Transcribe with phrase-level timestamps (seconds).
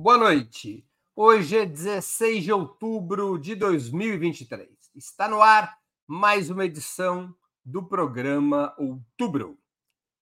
[0.00, 0.86] Boa noite.
[1.16, 4.68] Hoje é 16 de outubro de 2023.
[4.94, 5.76] Está no ar
[6.06, 7.34] mais uma edição
[7.64, 9.58] do programa Outubro.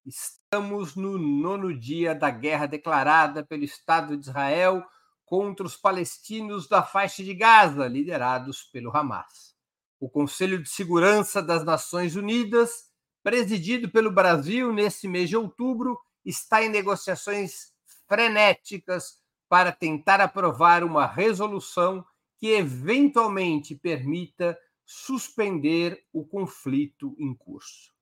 [0.07, 4.83] Estamos no nono dia da guerra declarada pelo Estado de Israel
[5.27, 9.55] contra os palestinos da faixa de Gaza, liderados pelo Hamas.
[10.01, 12.87] O Conselho de Segurança das Nações Unidas,
[13.23, 17.75] presidido pelo Brasil nesse mês de outubro, está em negociações
[18.09, 22.05] frenéticas para tentar aprovar uma resolução
[22.39, 27.93] que eventualmente permita suspender o conflito em curso.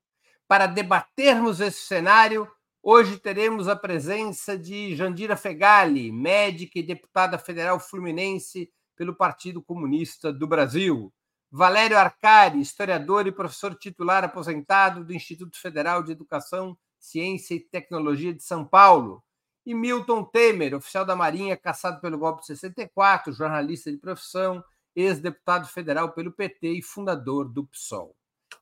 [0.47, 2.47] Para debatermos esse cenário,
[2.81, 10.31] hoje teremos a presença de Jandira Fegali, médica e deputada federal fluminense pelo Partido Comunista
[10.31, 11.11] do Brasil.
[11.51, 18.33] Valério Arcari, historiador e professor titular aposentado do Instituto Federal de Educação, Ciência e Tecnologia
[18.33, 19.24] de São Paulo
[19.65, 24.63] e Milton Temer, oficial da Marinha, caçado pelo golpe de 64, jornalista de profissão,
[24.95, 28.15] ex-deputado federal pelo PT e fundador do PSOL.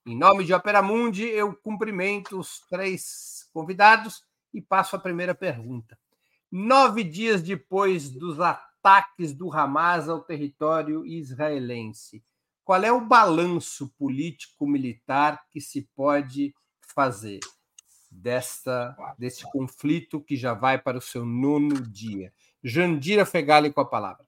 [0.06, 4.24] Em nome de Opera Mundi, eu cumprimento os três convidados
[4.54, 5.98] e passo a primeira pergunta.
[6.52, 12.24] Nove dias depois dos ataques do Hamas ao território israelense,
[12.64, 16.54] qual é o balanço político-militar que se pode
[16.96, 17.40] fazer?
[18.14, 22.32] Desta, desse conflito que já vai para o seu nono dia.
[22.64, 24.26] Jandira Fegali com a palavra.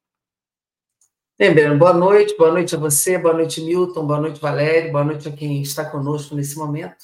[1.37, 5.27] Bem, boa noite, boa noite a você, boa noite, Milton, boa noite, Valério, boa noite
[5.27, 7.03] a quem está conosco nesse momento.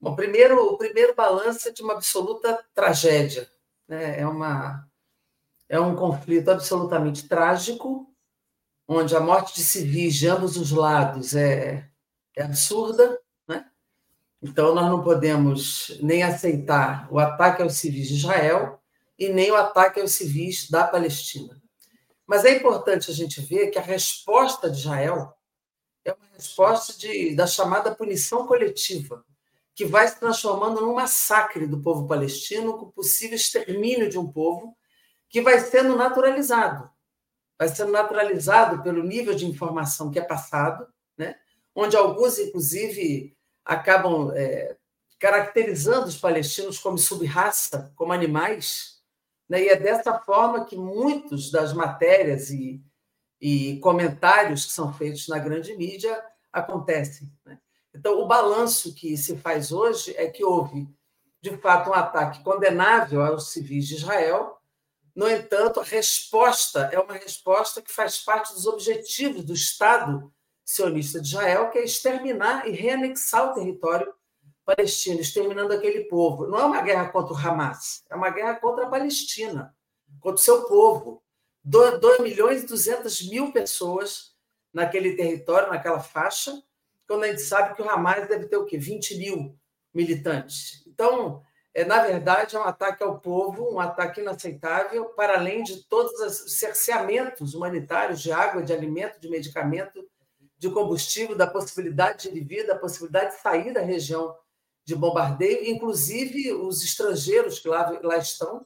[0.00, 3.46] Bom, primeiro, o primeiro balanço é de uma absoluta tragédia.
[3.86, 4.20] Né?
[4.20, 4.88] É, uma,
[5.68, 8.10] é um conflito absolutamente trágico,
[8.88, 11.90] onde a morte de civis de ambos os lados é,
[12.34, 13.20] é absurda,
[14.42, 18.80] então, nós não podemos nem aceitar o ataque aos civis de Israel
[19.18, 21.60] e nem o ataque aos civis da Palestina.
[22.26, 25.32] Mas é importante a gente ver que a resposta de Israel
[26.04, 29.24] é uma resposta de, da chamada punição coletiva,
[29.74, 34.76] que vai se transformando num massacre do povo palestino, com possível extermínio de um povo,
[35.28, 36.90] que vai sendo naturalizado.
[37.58, 40.86] Vai sendo naturalizado pelo nível de informação que é passado,
[41.16, 41.36] né?
[41.74, 43.35] onde alguns, inclusive,
[43.66, 44.76] acabam é,
[45.18, 49.02] caracterizando os palestinos como subraça, como animais,
[49.48, 49.64] né?
[49.64, 52.80] e é dessa forma que muitos das matérias e,
[53.40, 57.30] e comentários que são feitos na grande mídia acontecem.
[57.44, 57.58] Né?
[57.92, 60.88] Então, o balanço que se faz hoje é que houve,
[61.40, 64.58] de fato, um ataque condenável aos civis de Israel.
[65.14, 70.32] No entanto, a resposta é uma resposta que faz parte dos objetivos do Estado
[70.66, 74.12] sionista de Israel, que é exterminar e reanexar o território
[74.64, 76.48] palestino, exterminando aquele povo.
[76.48, 79.72] Não é uma guerra contra o Hamas, é uma guerra contra a Palestina,
[80.20, 81.22] contra o seu povo.
[81.62, 84.34] 2 milhões e 200 mil pessoas
[84.72, 86.62] naquele território, naquela faixa,
[87.06, 88.76] quando a gente sabe que o Hamas deve ter o quê?
[88.76, 89.56] 20 mil
[89.94, 90.82] militantes.
[90.86, 95.84] Então, é, na verdade, é um ataque ao povo, um ataque inaceitável, para além de
[95.84, 100.06] todos os cerceamentos humanitários de água, de alimento, de medicamento
[100.58, 104.34] de combustível, da possibilidade de vida, da possibilidade de sair da região
[104.84, 108.64] de bombardeio, inclusive os estrangeiros que lá, lá estão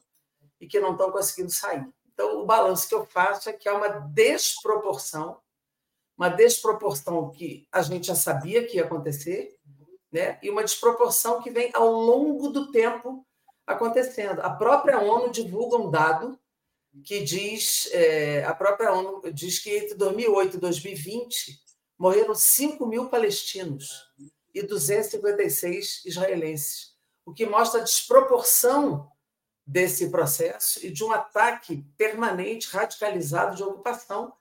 [0.59, 1.85] e que não estão conseguindo sair.
[2.13, 5.41] Então, o balanço que eu faço é que há uma desproporção,
[6.15, 9.57] uma desproporção que a gente já sabia que ia acontecer,
[10.11, 10.37] né?
[10.43, 13.25] e uma desproporção que vem ao longo do tempo
[13.65, 14.41] acontecendo.
[14.41, 16.37] A própria ONU divulga um dado
[17.03, 21.61] que diz, é, a própria ONU diz que entre 2008 e 2020
[22.01, 24.11] morreram 5 mil palestinos
[24.55, 29.07] e 256 israelenses, o que mostra a desproporção
[29.67, 34.33] desse processo e de um ataque permanente, radicalizado de ocupação,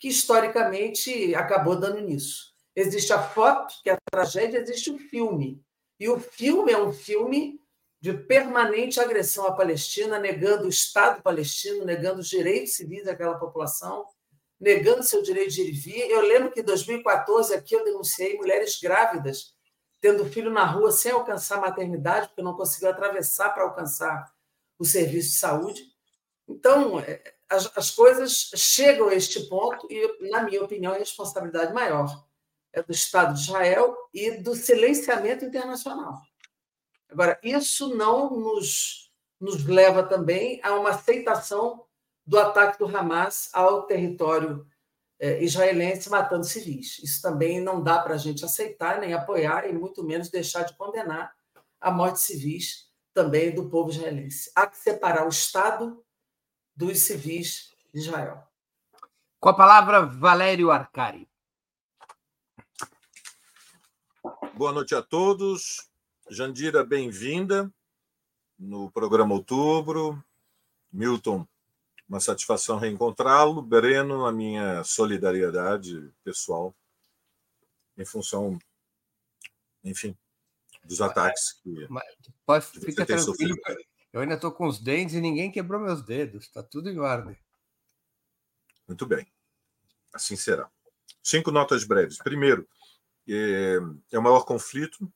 [0.00, 2.54] que historicamente acabou dando nisso.
[2.74, 5.62] Existe a foto, que é a tragédia, existe o filme.
[6.00, 7.60] E o filme é um filme
[8.00, 14.06] de permanente agressão à Palestina, negando o Estado palestino, negando os direitos civis daquela população,
[14.62, 16.08] negando seu direito de ir e vir.
[16.08, 19.56] Eu lembro que em 2014 aqui eu denunciei mulheres grávidas
[20.00, 24.32] tendo filho na rua sem alcançar a maternidade, porque não conseguiu atravessar para alcançar
[24.78, 25.82] o serviço de saúde.
[26.48, 31.72] Então, é, as, as coisas chegam a este ponto e, na minha opinião, a responsabilidade
[31.72, 32.24] maior
[32.72, 36.20] é do Estado de Israel e do silenciamento internacional.
[37.08, 41.84] Agora, isso não nos, nos leva também a uma aceitação
[42.24, 44.66] do ataque do Hamas ao território
[45.18, 46.98] é, israelense, matando civis.
[46.98, 50.76] Isso também não dá para a gente aceitar, nem apoiar, e muito menos deixar de
[50.76, 51.34] condenar
[51.80, 54.50] a morte civis também do povo israelense.
[54.54, 56.02] Há que separar o Estado
[56.74, 58.42] dos civis de Israel.
[59.38, 61.28] Com a palavra, Valério Arcari.
[64.54, 65.88] Boa noite a todos.
[66.30, 67.72] Jandira, bem-vinda
[68.58, 70.22] no programa Outubro.
[70.92, 71.46] Milton,
[72.12, 73.62] uma satisfação reencontrá-lo.
[73.62, 76.74] Breno, a minha solidariedade pessoal
[77.96, 78.58] em função,
[79.82, 80.14] enfim,
[80.84, 81.88] dos ataques que.
[82.44, 83.56] Pode ficar tranquilo.
[84.12, 86.44] Eu ainda estou com os dentes e ninguém quebrou meus dedos.
[86.44, 87.34] Está tudo em ordem.
[88.86, 89.26] Muito bem.
[90.12, 90.70] Assim será.
[91.22, 92.18] Cinco notas breves.
[92.18, 92.68] Primeiro,
[93.26, 93.78] é,
[94.10, 95.10] é o maior conflito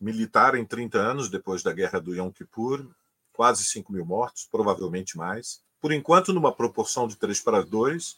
[0.00, 2.92] militar em 30 anos depois da guerra do Yom Kippur,
[3.32, 5.62] quase 5 mil mortos, provavelmente mais.
[5.82, 8.16] Por enquanto, numa proporção de 3 para 2,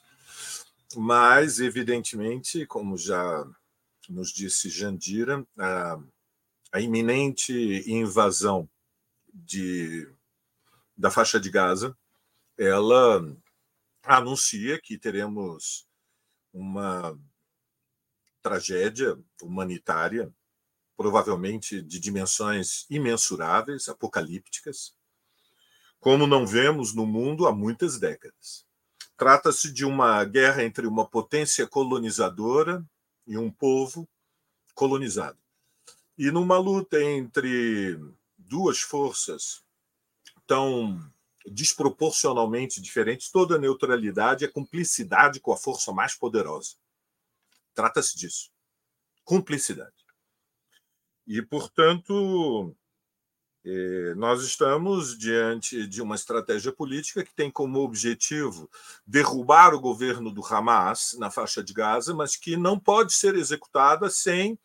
[0.96, 3.42] mas, evidentemente, como já
[4.06, 5.98] nos disse Jandira, a,
[6.70, 8.68] a iminente invasão
[9.32, 10.06] de,
[10.94, 11.96] da faixa de Gaza,
[12.58, 13.34] ela
[14.02, 15.88] anuncia que teremos
[16.52, 17.18] uma
[18.42, 20.30] tragédia humanitária,
[20.98, 24.94] provavelmente de dimensões imensuráveis, apocalípticas,
[26.04, 28.66] como não vemos no mundo há muitas décadas.
[29.16, 32.84] Trata-se de uma guerra entre uma potência colonizadora
[33.26, 34.06] e um povo
[34.74, 35.38] colonizado.
[36.18, 37.98] E numa luta entre
[38.36, 39.64] duas forças
[40.46, 41.00] tão
[41.46, 46.74] desproporcionalmente diferentes, toda neutralidade é cumplicidade com a força mais poderosa.
[47.72, 48.50] Trata-se disso.
[49.24, 50.04] Cumplicidade.
[51.26, 52.76] E, portanto,
[54.16, 58.70] nós estamos diante de uma estratégia política que tem como objetivo
[59.06, 64.10] derrubar o governo do Hamas na faixa de Gaza, mas que não pode ser executada
[64.10, 64.58] sem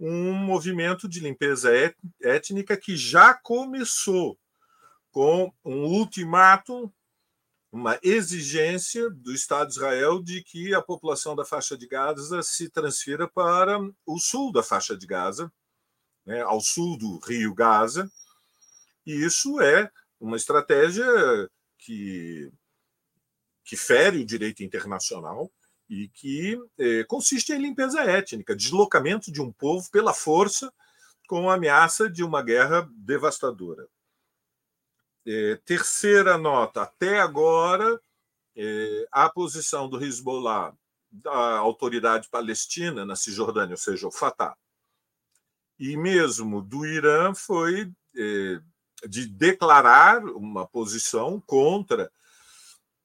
[0.00, 1.70] um movimento de limpeza
[2.20, 4.38] étnica que já começou
[5.10, 6.92] com um ultimato,
[7.70, 12.68] uma exigência do Estado de Israel de que a população da faixa de Gaza se
[12.68, 15.52] transfira para o sul da faixa de Gaza,
[16.28, 18.12] né, ao sul do rio Gaza,
[19.06, 19.90] e isso é
[20.20, 21.06] uma estratégia
[21.78, 22.52] que,
[23.64, 25.50] que fere o direito internacional
[25.88, 30.70] e que eh, consiste em limpeza étnica, deslocamento de um povo pela força
[31.26, 33.88] com a ameaça de uma guerra devastadora.
[35.26, 37.98] É, terceira nota, até agora,
[38.54, 40.74] é, a posição do Hezbollah,
[41.10, 44.54] da autoridade palestina na Cisjordânia, ou seja, o Fatah,
[45.78, 48.60] e mesmo do Irã, foi é,
[49.06, 52.10] de declarar uma posição contra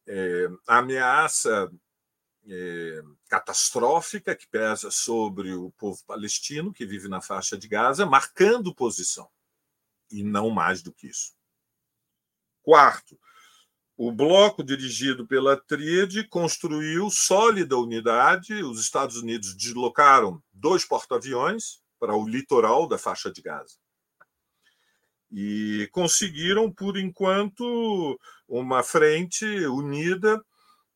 [0.08, 1.72] é, a ameaça
[2.48, 8.74] é, catastrófica que pesa sobre o povo palestino que vive na faixa de Gaza, marcando
[8.74, 9.30] posição,
[10.12, 11.34] e não mais do que isso.
[12.62, 13.20] Quarto,
[13.96, 18.64] o bloco dirigido pela Tríade construiu sólida unidade.
[18.64, 23.78] Os Estados Unidos deslocaram dois porta-aviões para o litoral da faixa de Gaza.
[25.32, 30.44] E conseguiram, por enquanto, uma frente unida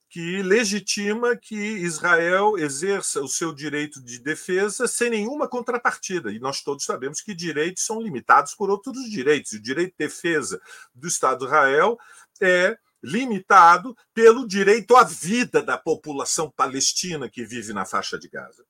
[0.10, 6.30] que legitima que Israel exerça o seu direito de defesa sem nenhuma contrapartida.
[6.30, 9.54] E nós todos sabemos que direitos são limitados por outros direitos.
[9.54, 10.62] O direito de defesa
[10.94, 11.98] do Estado de Israel
[12.42, 18.66] é limitado pelo direito à vida da população palestina que vive na faixa de Gaza.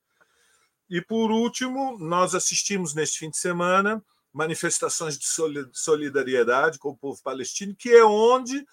[0.90, 4.04] E, por último, nós assistimos neste fim de semana
[4.34, 5.26] manifestações de
[5.74, 8.66] solidariedade com o povo palestino, que é onde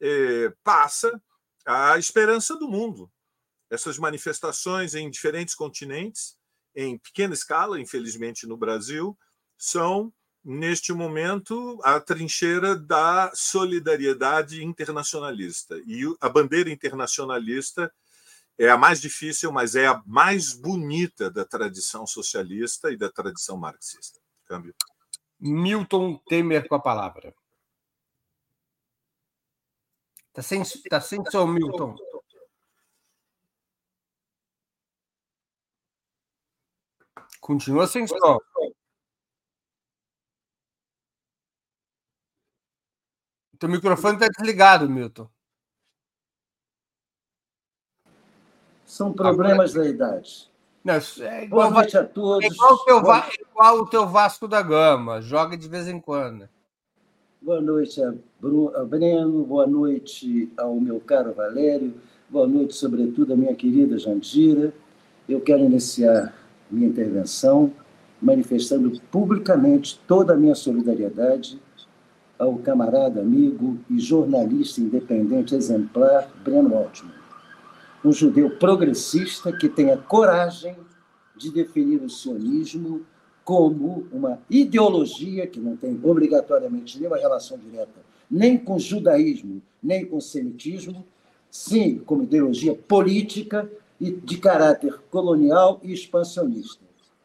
[0.00, 1.20] eh, passa
[1.66, 3.10] a esperança do mundo.
[3.70, 6.36] Essas manifestações em diferentes continentes,
[6.74, 9.16] em pequena escala, infelizmente no Brasil,
[9.56, 10.12] são,
[10.44, 15.80] neste momento, a trincheira da solidariedade internacionalista.
[15.86, 17.92] E a bandeira internacionalista
[18.60, 23.56] é a mais difícil, mas é a mais bonita da tradição socialista e da tradição
[23.56, 24.20] marxista.
[24.44, 24.74] Câmbio.
[25.40, 27.34] Milton Temer com a palavra.
[30.28, 31.96] Está sem, tá sem som, Milton.
[37.40, 38.38] Continua sem som.
[43.58, 45.30] Teu microfone está desligado, Milton.
[48.90, 49.84] São problemas Agora...
[49.84, 50.50] da idade.
[50.82, 52.44] Não, é igual, Boa noite a todos.
[52.44, 53.24] É igual, o teu, Boa...
[53.52, 56.48] igual o teu Vasco da Gama, joga de vez em quando.
[57.40, 58.12] Boa noite a,
[58.84, 61.94] Breno, boa noite ao meu caro Valério,
[62.28, 64.74] boa noite, sobretudo, à minha querida Jandira.
[65.28, 66.34] Eu quero iniciar
[66.68, 67.72] minha intervenção
[68.20, 71.62] manifestando publicamente toda a minha solidariedade
[72.36, 77.19] ao camarada, amigo e jornalista independente exemplar Breno Altman.
[78.04, 80.76] Um judeu progressista que tem a coragem
[81.36, 83.04] de definir o sionismo
[83.44, 90.20] como uma ideologia que não tem obrigatoriamente nenhuma relação direta nem com judaísmo, nem com
[90.20, 91.04] semitismo,
[91.50, 93.68] sim como ideologia política
[94.00, 96.84] e de caráter colonial e expansionista.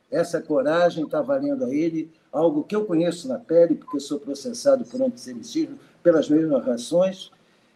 [0.09, 4.83] Essa coragem está valendo a ele algo que eu conheço na pele, porque sou processado
[4.85, 7.31] por antissemitismo pelas mesmas razões,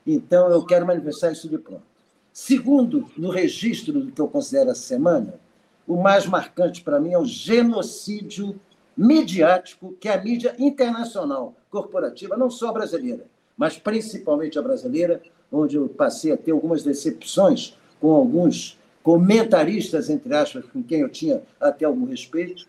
[0.05, 1.83] então eu quero manifestar isso de pronto.
[2.31, 5.39] Segundo, no registro do que eu considero a semana,
[5.87, 8.59] o mais marcante para mim é o genocídio
[8.95, 13.25] midiático que a mídia internacional corporativa, não só brasileira,
[13.57, 15.21] mas principalmente a brasileira,
[15.51, 21.09] onde eu passei a ter algumas decepções com alguns comentaristas, entre aspas, com quem eu
[21.09, 22.67] tinha até algum respeito.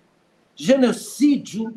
[0.57, 1.75] Genocídio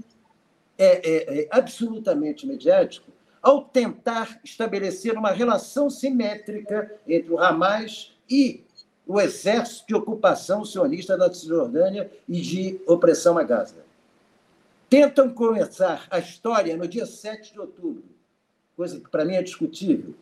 [0.78, 3.13] é, é, é absolutamente mediático
[3.44, 8.64] ao tentar estabelecer uma relação simétrica entre o Hamas e
[9.06, 13.84] o exército de ocupação sionista da Cisjordânia e de opressão a Gaza.
[14.90, 18.04] Tentam começar a história no dia 7 de outubro,
[18.78, 20.14] coisa que para mim é discutível.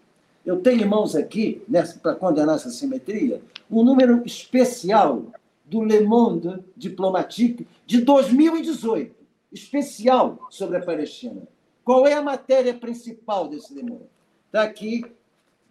[0.44, 1.62] Eu tenho em mãos aqui,
[2.02, 5.26] para condenar essa simetria, um número especial
[5.64, 9.14] do Le Monde Diplomatique de 2018,
[9.52, 11.44] especial sobre a Palestina.
[11.84, 14.10] Qual é a matéria principal desse Monde?
[14.48, 15.04] Está aqui.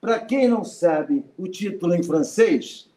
[0.01, 2.91] Para quem não sabe o título em francês,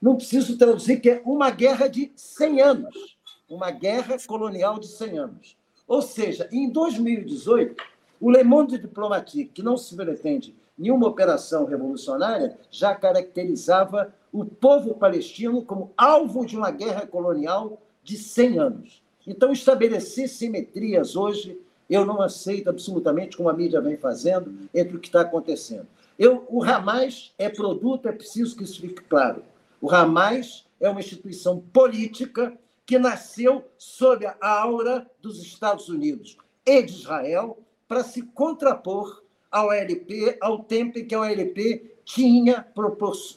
[0.00, 3.16] não preciso traduzir que é uma guerra de 100 anos,
[3.48, 5.56] uma guerra colonial de 100 anos.
[5.86, 7.82] Ou seja, em 2018,
[8.20, 14.94] o Le Monde Diplomatique, que não se pretende nenhuma operação revolucionária, já caracterizava o povo
[14.94, 19.02] palestino como alvo de uma guerra colonial de 100 anos.
[19.28, 24.98] Então, estabelecer simetrias hoje, eu não aceito absolutamente, como a mídia vem fazendo, entre o
[24.98, 25.86] que está acontecendo.
[26.18, 29.44] Eu, o Hamas é produto, é preciso que isso fique claro,
[29.82, 32.56] o Hamas é uma instituição política
[32.86, 39.70] que nasceu sob a aura dos Estados Unidos e de Israel para se contrapor ao
[39.70, 42.66] LP, ao tempo em que a OLP tinha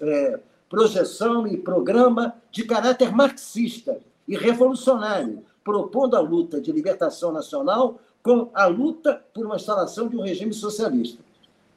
[0.01, 7.99] é, projeção e programa de caráter marxista e revolucionário, propondo a luta de libertação nacional
[8.23, 11.23] com a luta por uma instalação de um regime socialista.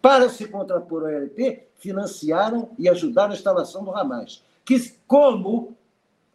[0.00, 5.76] Para se contrapor ao LP, financiaram e ajudaram a instalação do Hamas que, como,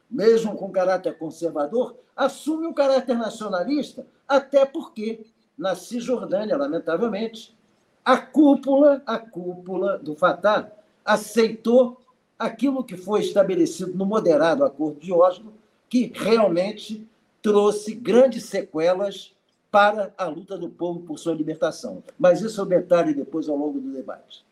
[0.10, 5.26] mesmo com caráter conservador, assume um caráter nacionalista, até porque,
[5.58, 7.58] na Cisjordânia, lamentavelmente,
[8.06, 10.72] a cúpula, a cúpula do Fatah
[11.04, 12.00] aceitou
[12.38, 15.54] aquilo que foi estabelecido no moderado Acordo de Oslo,
[15.90, 17.08] que realmente
[17.42, 19.36] trouxe grandes sequelas
[19.72, 22.04] para a luta do povo por sua libertação.
[22.18, 24.46] Mas isso é o detalhe depois ao longo do debate.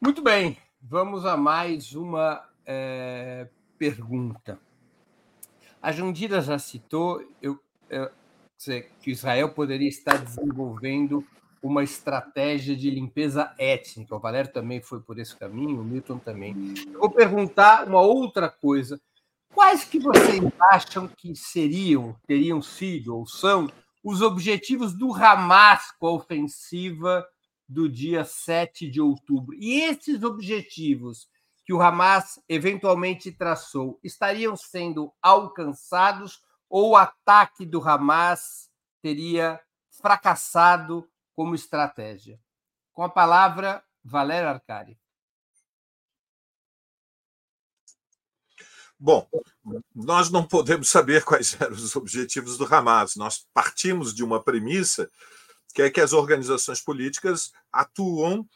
[0.00, 0.58] Muito bem.
[0.82, 4.58] Vamos a mais uma é, pergunta.
[5.80, 7.58] A Jandira já citou eu,
[7.90, 8.10] eu,
[9.00, 11.24] que Israel poderia estar desenvolvendo
[11.62, 14.14] uma estratégia de limpeza étnica.
[14.14, 16.54] O Valério também foi por esse caminho, o Milton também.
[16.92, 19.00] Eu vou perguntar uma outra coisa.
[19.54, 23.70] Quais que vocês acham que seriam, teriam sido ou são
[24.02, 27.24] os objetivos do Hamas com a ofensiva
[27.68, 29.54] do dia 7 de outubro.
[29.54, 31.28] E esses objetivos
[31.64, 38.68] que o Hamas eventualmente traçou estariam sendo alcançados ou o ataque do Hamas
[39.00, 39.60] teria
[40.02, 42.40] fracassado como estratégia?
[42.92, 44.98] Com a palavra, Valério Arcari.
[49.04, 49.28] Bom,
[49.94, 53.16] nós não podemos saber quais eram os objetivos do Hamas.
[53.16, 55.10] Nós partimos de uma premissa
[55.74, 58.48] que é que as organizações políticas atuam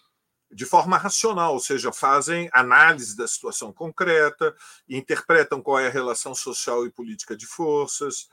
[0.51, 4.57] de forma racional, ou seja, fazem análise da situação concreta,
[4.89, 8.27] interpretam qual é a relação social e política de forças,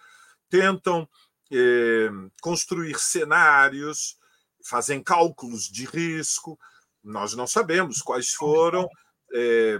[0.49, 1.05] tentam
[1.51, 2.09] eh,
[2.41, 4.17] construir cenários,
[4.63, 6.57] fazem cálculos de risco.
[7.03, 8.87] Nós não sabemos quais foram
[9.33, 9.79] eh,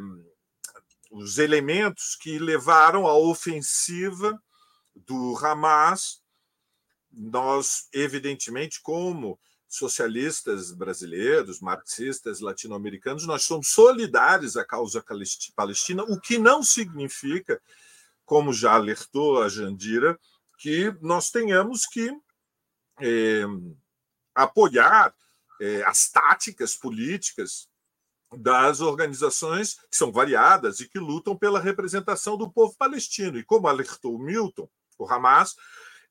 [1.16, 4.38] os elementos que levaram à ofensiva
[4.94, 6.22] do Hamas.
[7.10, 15.04] Nós, evidentemente, como socialistas brasileiros, marxistas latino-americanos, nós somos solidários à causa
[15.56, 17.62] palestina, o que não significa,
[18.26, 20.20] como já alertou a Jandira,
[20.58, 22.12] que nós tenhamos que
[23.00, 23.44] é,
[24.34, 25.16] apoiar
[25.62, 27.70] é, as táticas políticas
[28.36, 33.38] das organizações que são variadas e que lutam pela representação do povo palestino.
[33.38, 35.56] E como alertou Milton, o Hamas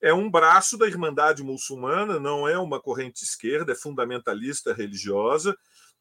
[0.01, 5.57] é um braço da Irmandade Muçulmana, não é uma corrente esquerda, é fundamentalista religiosa,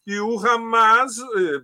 [0.05, 1.63] e o Hamas eh,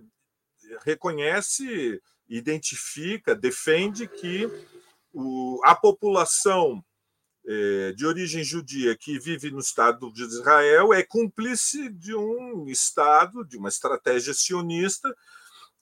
[0.84, 4.48] reconhece, identifica, defende que
[5.64, 6.82] a população
[7.96, 13.56] de origem judia que vive no Estado de Israel é cúmplice de um Estado, de
[13.56, 15.12] uma estratégia sionista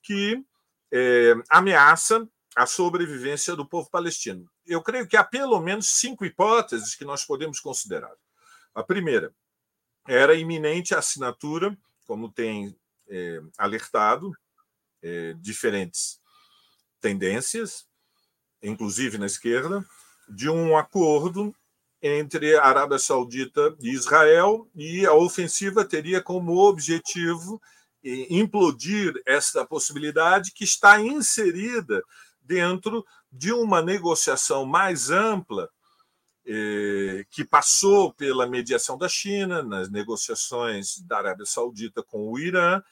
[0.02, 0.42] que
[0.90, 4.50] eh, ameaça a sobrevivência do povo palestino.
[4.66, 8.14] Eu creio que há pelo menos cinco hipóteses que nós podemos considerar.
[8.74, 9.32] A primeira
[10.06, 12.74] era a iminente assinatura, como tem
[13.08, 14.32] é, alertado
[15.02, 16.20] é, diferentes
[17.00, 17.86] tendências,
[18.62, 19.84] inclusive na esquerda,
[20.28, 21.54] de um acordo
[22.00, 27.60] entre a Arábia Saudita e Israel, e a ofensiva teria como objetivo
[28.04, 32.02] é, implodir essa possibilidade que está inserida
[32.40, 35.68] dentro de uma negociação mais ampla
[36.50, 42.82] eh, que passou pela mediação da China nas negociações da Arábia Saudita com o Irã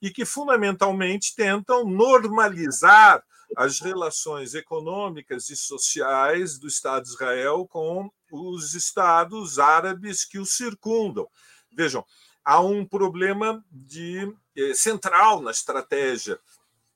[0.00, 3.22] e que fundamentalmente tentam normalizar
[3.56, 10.46] as relações econômicas e sociais do Estado de Israel com os estados árabes que o
[10.46, 11.28] circundam.
[11.70, 12.04] Vejam,
[12.44, 16.38] há um problema de eh, central na estratégia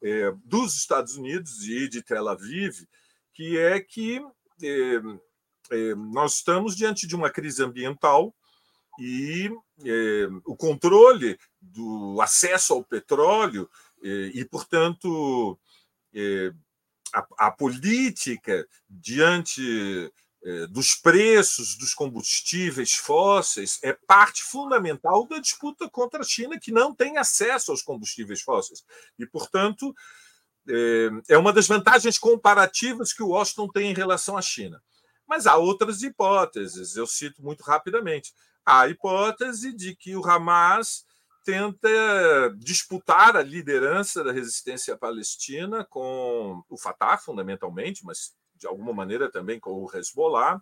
[0.02, 2.86] é, dos Estados Unidos e de Tel Aviv,
[3.32, 4.20] que é que
[4.62, 8.34] é, nós estamos diante de uma crise ambiental
[8.98, 9.50] e
[10.46, 13.68] o controle do acesso ao petróleo
[14.02, 15.58] e, portanto,
[17.14, 20.12] a, a política diante
[20.44, 26.70] é, dos preços dos combustíveis fósseis é parte fundamental da disputa contra a China, que
[26.70, 28.84] não tem acesso aos combustíveis fósseis.
[29.18, 29.94] E, portanto,
[30.68, 34.80] é, é uma das vantagens comparativas que o Washington tem em relação à China.
[35.26, 38.32] Mas há outras hipóteses, eu cito muito rapidamente.
[38.64, 41.04] Há a hipótese de que o Hamas
[41.46, 41.88] tenta
[42.58, 49.60] disputar a liderança da resistência palestina com o Fatah, fundamentalmente, mas de alguma maneira também
[49.60, 50.60] com o Hezbollah.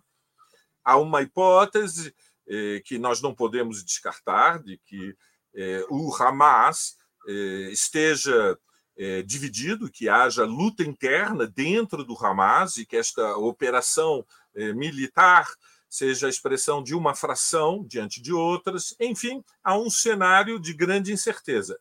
[0.83, 2.13] Há uma hipótese
[2.47, 5.17] eh, que nós não podemos descartar de que
[5.55, 8.55] eh, o Hamas eh, esteja
[8.95, 15.47] eh, dividido, que haja luta interna dentro do Hamas e que esta operação eh, militar
[15.89, 18.95] seja a expressão de uma fração diante de outras.
[18.99, 21.79] Enfim, há um cenário de grande incerteza.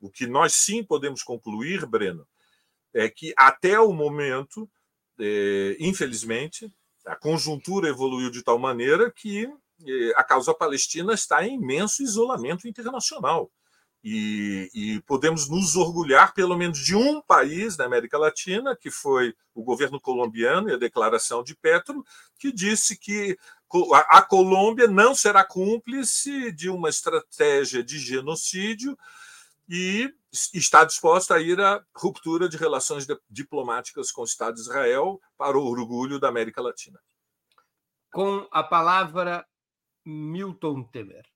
[0.00, 2.26] O que nós sim podemos concluir, Breno,
[2.92, 4.68] é que até o momento
[5.18, 6.70] é, infelizmente,
[7.04, 9.46] a conjuntura evoluiu de tal maneira que
[9.86, 13.50] é, a causa palestina está em imenso isolamento internacional.
[14.08, 19.34] E, e, podemos nos orgulhar, pelo menos, de um país da América Latina, que foi
[19.52, 22.04] o governo colombiano e a declaração de Petro,
[22.38, 23.36] que disse que
[24.08, 28.96] a Colômbia não será cúmplice de uma estratégia de genocídio
[29.68, 30.14] e
[30.54, 35.58] está disposta a ir à ruptura de relações diplomáticas com o Estado de Israel para
[35.58, 37.00] o orgulho da América Latina.
[38.12, 39.44] Com a palavra,
[40.04, 41.26] Milton Temer.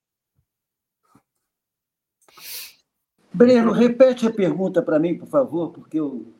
[3.33, 6.33] Breno, repete a pergunta para mim, por favor, porque eu.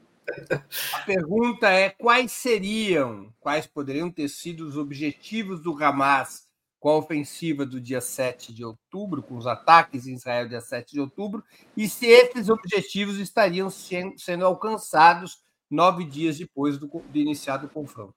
[0.93, 6.47] A pergunta é: quais seriam, quais poderiam ter sido os objetivos do Hamas
[6.79, 10.93] com a ofensiva do dia 7 de outubro, com os ataques em Israel dia 7
[10.93, 11.43] de outubro,
[11.77, 18.15] e se esses objetivos estariam sendo alcançados nove dias depois do, de iniciado o confronto.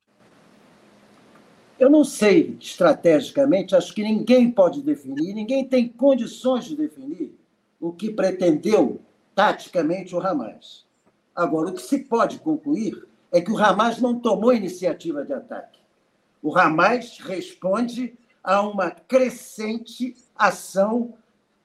[1.79, 7.44] Eu não sei estrategicamente, acho que ninguém pode definir, ninguém tem condições de definir
[7.85, 8.99] o que pretendeu
[9.35, 10.87] taticamente o Hamas.
[11.37, 15.81] Agora, o que se pode concluir é que o Hamas não tomou iniciativa de ataque.
[16.43, 21.13] O Hamas responde a uma crescente ação,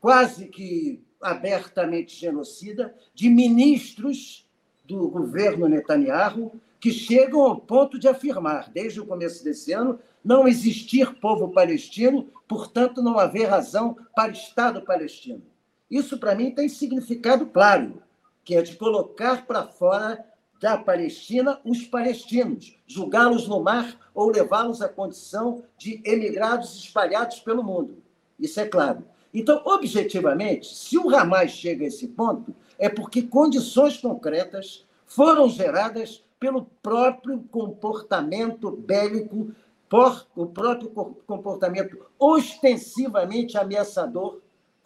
[0.02, 4.46] quase que abertamente genocida, de ministros
[4.84, 6.52] do governo Netanyahu
[6.82, 12.28] que chegam ao ponto de afirmar, desde o começo desse ano, não existir povo palestino,
[12.46, 15.49] portanto, não haver razão para Estado palestino.
[15.90, 18.02] Isso, para mim, tem significado claro,
[18.44, 20.24] que é de colocar para fora
[20.60, 27.64] da Palestina os palestinos, julgá-los no mar ou levá-los à condição de emigrados espalhados pelo
[27.64, 28.04] mundo.
[28.38, 29.04] Isso é claro.
[29.34, 36.24] Então, objetivamente, se o Hamas chega a esse ponto, é porque condições concretas foram geradas
[36.40, 39.52] pelo próprio comportamento bélico,
[39.88, 44.40] por o próprio comportamento ostensivamente ameaçador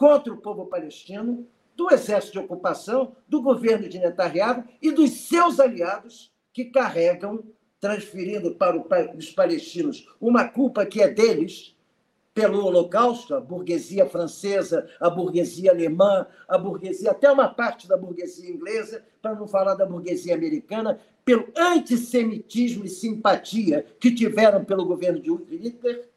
[0.03, 5.61] contra o povo palestino, do exército de ocupação, do governo de Netanyahu e dos seus
[5.61, 7.41] aliados que carregam
[7.79, 8.77] transferindo para
[9.17, 11.77] os palestinos uma culpa que é deles,
[12.33, 18.49] pelo Holocausto, a burguesia francesa, a burguesia alemã, a burguesia, até uma parte da burguesia
[18.49, 25.21] inglesa, para não falar da burguesia americana, pelo antissemitismo e simpatia que tiveram pelo governo
[25.21, 26.09] de Hitler,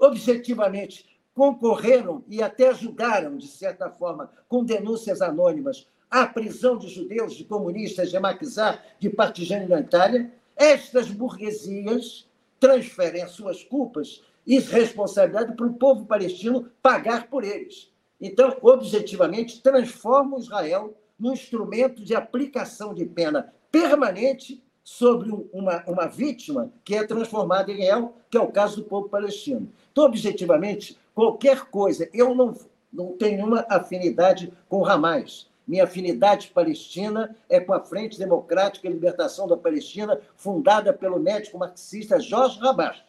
[0.00, 7.34] objetivamente concorreram e até ajudaram, de certa forma, com denúncias anônimas, à prisão de judeus,
[7.34, 12.28] de comunistas, de Maquisar, de Partizani na Itália, estas burguesias
[12.60, 17.90] transferem as suas culpas e responsabilidade para o povo palestino pagar por eles.
[18.20, 26.70] Então, objetivamente, transformam Israel num instrumento de aplicação de pena permanente sobre uma, uma vítima
[26.84, 29.72] que é transformada em réu, que é o caso do povo palestino.
[29.90, 32.54] Então, objetivamente, qualquer coisa, eu não,
[32.90, 35.50] não tenho nenhuma afinidade com Hamas.
[35.68, 41.58] Minha afinidade palestina é com a Frente Democrática e Libertação da Palestina, fundada pelo médico
[41.58, 43.04] marxista Jorge Rabach.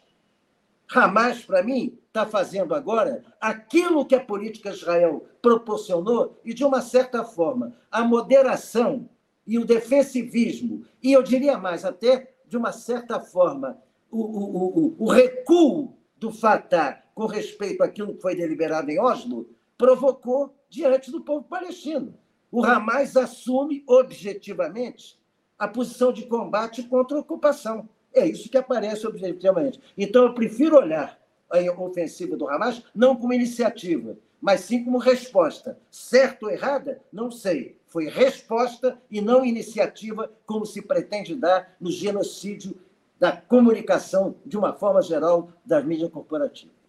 [0.94, 6.82] Hamas, para mim, está fazendo agora aquilo que a política Israel proporcionou e, de uma
[6.82, 9.08] certa forma, a moderação
[9.48, 14.96] e o defensivismo, e eu diria mais, até de uma certa forma, o, o, o,
[15.00, 21.22] o recuo do Fatah com respeito àquilo que foi deliberado em Oslo, provocou diante do
[21.22, 22.14] povo palestino.
[22.52, 25.20] O Hamas assume objetivamente
[25.58, 27.88] a posição de combate contra a ocupação.
[28.14, 29.80] É isso que aparece objetivamente.
[29.98, 31.20] Então, eu prefiro olhar
[31.50, 35.78] a ofensiva do Hamas não como iniciativa, mas sim como resposta.
[35.90, 37.02] Certo ou errada?
[37.12, 37.78] Não sei.
[37.86, 42.76] Foi resposta e não iniciativa, como se pretende dar no genocídio
[43.20, 46.81] da comunicação, de uma forma geral, das mídias corporativas.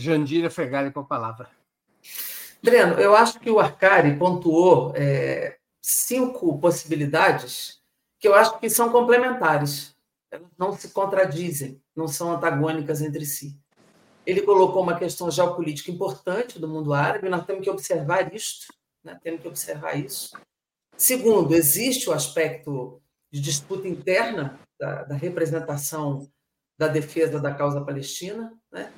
[0.00, 1.48] Jandira Fergari com a palavra.
[2.62, 7.80] Breno, eu acho que o Arcari pontuou é, cinco possibilidades
[8.18, 9.96] que eu acho que são complementares.
[10.30, 13.58] Elas não se contradizem, não são antagônicas entre si.
[14.26, 19.18] Ele colocou uma questão geopolítica importante do mundo árabe, nós temos que observar isto, né?
[19.22, 20.36] temos que observar isso.
[20.96, 23.00] Segundo, existe o aspecto
[23.32, 26.30] de disputa interna da, da representação
[26.78, 28.92] da defesa da causa palestina, né?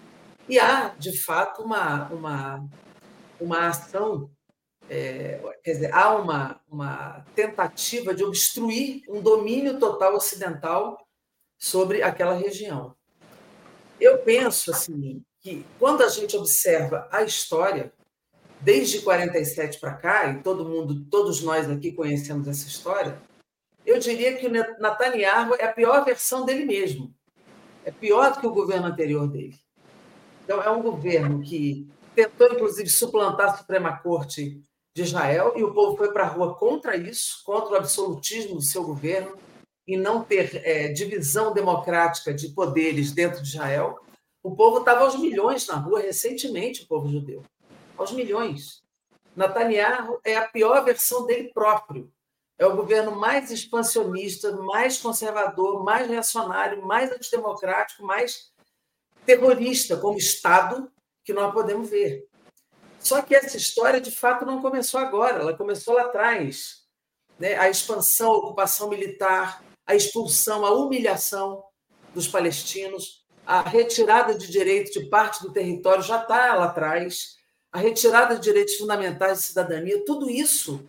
[0.48, 2.68] E há, de fato, uma, uma,
[3.40, 4.30] uma ação
[4.88, 10.98] é, quer dizer, há uma, uma tentativa de obstruir um domínio total ocidental
[11.58, 12.94] sobre aquela região.
[14.00, 17.92] Eu penso assim que quando a gente observa a história
[18.60, 23.20] desde 47 para cá e todo mundo, todos nós aqui conhecemos essa história,
[23.84, 27.14] eu diria que o Netanyahu é a pior versão dele mesmo.
[27.84, 29.58] É pior do que o governo anterior dele.
[30.52, 34.60] Então é um governo que tentou inclusive suplantar a Suprema Corte
[34.94, 38.60] de Israel e o povo foi para a rua contra isso, contra o absolutismo do
[38.60, 39.34] seu governo
[39.88, 43.98] e não ter é, divisão democrática de poderes dentro de Israel.
[44.42, 47.42] O povo estava aos milhões na rua recentemente, o povo judeu,
[47.96, 48.82] aos milhões.
[49.34, 52.12] Netanyahu é a pior versão dele próprio.
[52.58, 58.51] É o governo mais expansionista, mais conservador, mais reacionário, mais antidemocrático, mais
[59.24, 60.90] terrorista como Estado
[61.24, 62.26] que nós podemos ver.
[62.98, 66.82] Só que essa história, de fato, não começou agora, ela começou lá atrás.
[67.38, 67.56] Né?
[67.56, 71.64] A expansão, a ocupação militar, a expulsão, a humilhação
[72.14, 77.36] dos palestinos, a retirada de direitos de parte do território já está lá atrás,
[77.72, 80.88] a retirada de direitos fundamentais de cidadania, tudo isso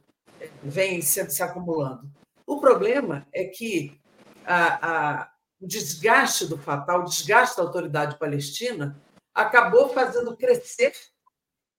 [0.61, 2.03] vem se, acumulando.
[2.45, 3.99] O problema é que
[4.45, 5.31] a,
[5.63, 9.01] o desgaste do fatal, o desgaste da autoridade palestina,
[9.33, 10.93] acabou fazendo crescer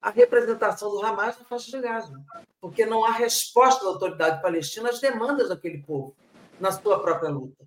[0.01, 2.19] a representação do Hamas na faixa de Gaza,
[2.63, 6.17] porque não há resposta da autoridade palestina às demandas daquele povo
[6.59, 7.63] na sua própria luta.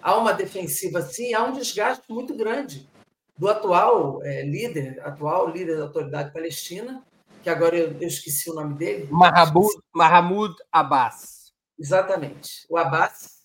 [0.00, 2.88] Há uma defensiva, sim, há um desgaste muito grande
[3.36, 7.04] do atual é, líder, atual líder da autoridade palestina,
[7.42, 9.08] que agora eu, eu esqueci o nome dele.
[9.10, 11.52] Mahmoud, Mahmoud Abbas.
[11.76, 13.35] Exatamente, o Abbas.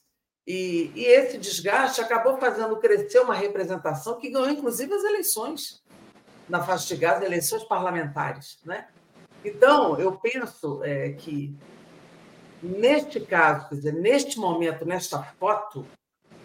[0.48, 5.82] E, e esse desgaste acabou fazendo crescer uma representação que ganhou, inclusive, as eleições
[6.50, 8.60] na faixa de Gaza eleições parlamentares.
[8.66, 8.88] Né?
[9.44, 11.56] Então, eu penso é, que,
[12.62, 15.88] neste caso, quer dizer, neste momento, nesta foto,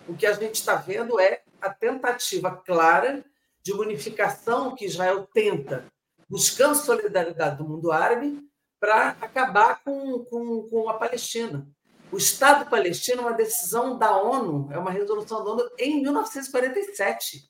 [0.09, 3.25] o que a gente está vendo é a tentativa clara
[3.63, 5.85] de unificação que Israel tenta,
[6.29, 8.39] buscando solidariedade do mundo árabe,
[8.79, 11.67] para acabar com, com, com a Palestina.
[12.11, 17.49] O Estado palestino é uma decisão da ONU, é uma resolução da ONU em 1947.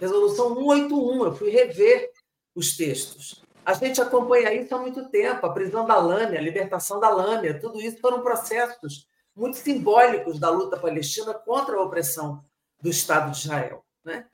[0.00, 2.10] Resolução 181, eu fui rever
[2.54, 3.42] os textos.
[3.64, 7.58] A gente acompanha isso há muito tempo, a prisão da Lâmia, a libertação da Lâmia,
[7.60, 12.44] tudo isso foram processos muito simbólicos da luta palestina contra a opressão
[12.80, 13.84] do Estado de Israel.
[14.04, 14.26] Né?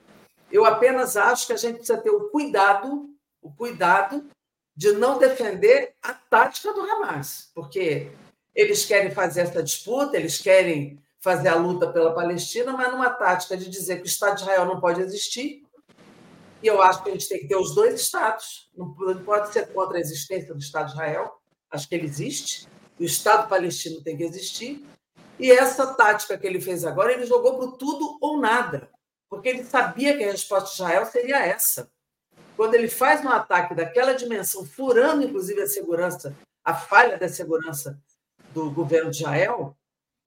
[0.50, 3.10] Eu apenas acho que a gente precisa ter o cuidado,
[3.42, 4.28] o cuidado
[4.76, 8.12] de não defender a tática do Hamas, porque
[8.56, 13.54] eles querem fazer essa disputa, eles querem fazer a luta pela Palestina, mas numa tática
[13.54, 15.62] de dizer que o Estado de Israel não pode existir.
[16.62, 18.70] E eu acho que a gente tem que ter os dois Estados.
[18.74, 21.38] Não pode ser contra a existência do Estado de Israel.
[21.70, 22.66] Acho que ele existe.
[22.98, 24.82] O Estado palestino tem que existir.
[25.38, 28.88] E essa tática que ele fez agora, ele jogou para tudo ou nada,
[29.28, 31.90] porque ele sabia que a resposta de Israel seria essa.
[32.56, 38.00] Quando ele faz um ataque daquela dimensão, furando inclusive a segurança, a falha da segurança
[38.56, 39.76] do governo de Israel,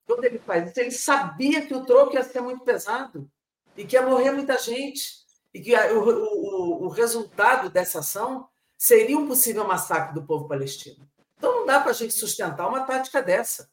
[0.06, 3.28] quando ele faz isso, ele sabia que o troco ia ser muito pesado
[3.76, 5.20] e que ia morrer muita gente
[5.52, 11.08] e que o, o, o resultado dessa ação seria um possível massacre do povo palestino.
[11.36, 13.68] Então não dá para a gente sustentar uma tática dessa.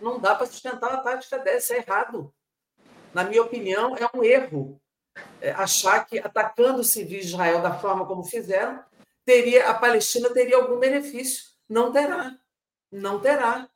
[0.00, 2.32] Não dá para sustentar uma tática dessa, é errado.
[3.12, 4.80] Na minha opinião, é um erro
[5.42, 8.82] é, achar que atacando os civis de Israel da forma como fizeram,
[9.26, 11.50] teria a Palestina teria algum benefício.
[11.68, 12.36] Não terá.
[12.90, 13.69] Não terá.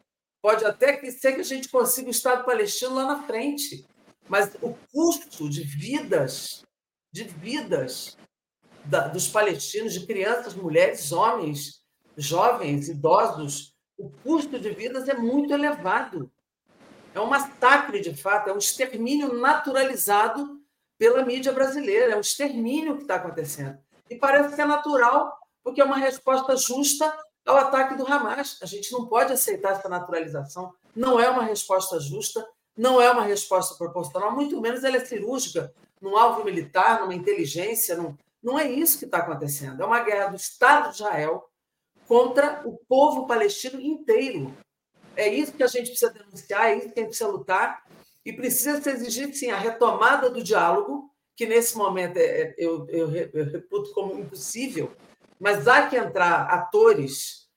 [0.44, 3.86] Pode até ser que a gente consiga o Estado palestino lá na frente,
[4.28, 6.62] mas o custo de vidas,
[7.10, 8.18] de vidas
[8.84, 11.80] da, dos palestinos, de crianças, mulheres, homens,
[12.14, 16.30] jovens, idosos, o custo de vidas é muito elevado.
[17.14, 20.60] É um massacre, de fato, é um extermínio naturalizado
[20.98, 23.78] pela mídia brasileira, é um extermínio que está acontecendo.
[24.10, 27.10] E parece que é natural, porque é uma resposta justa
[27.44, 28.58] ao ataque do Hamas.
[28.62, 30.72] A gente não pode aceitar essa naturalização.
[30.94, 35.72] Não é uma resposta justa, não é uma resposta proporcional, muito menos ela é cirúrgica,
[36.00, 37.96] num alvo militar, numa inteligência.
[37.96, 39.82] Não, não é isso que está acontecendo.
[39.82, 41.48] É uma guerra do Estado de Israel
[42.06, 44.54] contra o povo palestino inteiro.
[45.16, 47.84] É isso que a gente precisa denunciar, é isso que a gente precisa lutar,
[48.24, 52.86] e precisa se exigir, sim, a retomada do diálogo, que nesse momento é, é eu,
[52.88, 54.92] eu reputo como impossível,
[55.40, 57.48] mas há que entrar atores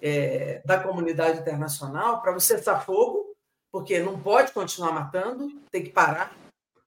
[0.00, 3.34] é, da comunidade internacional para você cessar fogo,
[3.72, 6.36] porque não pode continuar matando, tem que parar,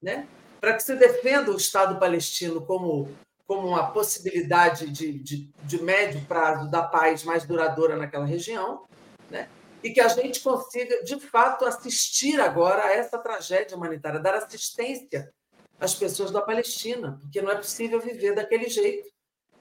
[0.01, 0.27] né?
[0.60, 3.10] para que se defenda o Estado palestino como
[3.47, 8.83] como uma possibilidade de, de, de médio prazo da paz mais duradoura naquela região,
[9.29, 9.47] né?
[9.81, 15.31] e que a gente consiga, de fato, assistir agora a essa tragédia humanitária, dar assistência
[15.79, 19.07] às pessoas da Palestina, porque não é possível viver daquele jeito,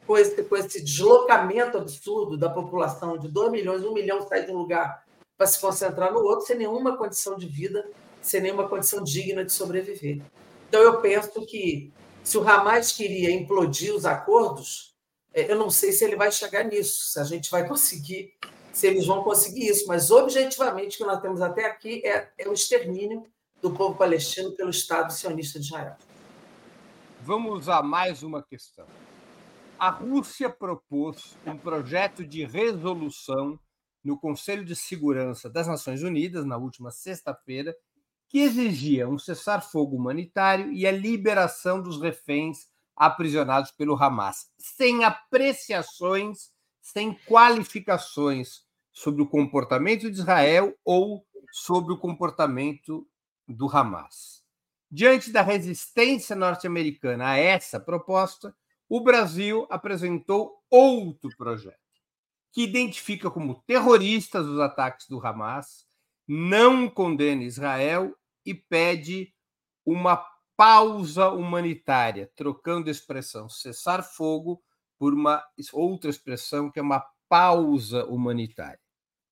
[0.07, 4.53] com esse, com esse deslocamento absurdo da população de 2 milhões, 1 milhão sai de
[4.53, 5.05] um lugar
[5.37, 7.89] para se concentrar no outro, sem nenhuma condição de vida,
[8.23, 10.23] sem nenhuma condição digna de sobreviver.
[10.69, 11.93] Então, eu penso que
[12.23, 14.95] se o Hamas queria implodir os acordos,
[15.35, 18.33] é, eu não sei se ele vai chegar nisso, se a gente vai conseguir,
[18.73, 22.49] se eles vão conseguir isso, mas objetivamente o que nós temos até aqui é, é
[22.49, 23.25] o extermínio
[23.61, 25.97] do povo palestino pelo Estado sionista de Israel.
[27.23, 28.87] Vamos a mais uma questão.
[29.79, 33.61] A Rússia propôs um projeto de resolução
[34.03, 37.77] no Conselho de Segurança das Nações Unidas, na última sexta-feira,
[38.27, 46.51] que exigia um cessar-fogo humanitário e a liberação dos reféns aprisionados pelo Hamas, sem apreciações,
[46.81, 53.07] sem qualificações sobre o comportamento de Israel ou sobre o comportamento
[53.47, 54.43] do Hamas.
[54.91, 58.57] Diante da resistência norte-americana a essa proposta,
[58.89, 61.77] o Brasil apresentou outro projeto,
[62.53, 65.87] que identifica como terroristas os ataques do Hamas
[66.27, 69.33] não condena Israel e pede
[69.85, 70.25] uma
[70.57, 74.63] pausa humanitária, trocando a expressão cessar fogo
[74.99, 78.81] por uma outra expressão que é uma pausa humanitária,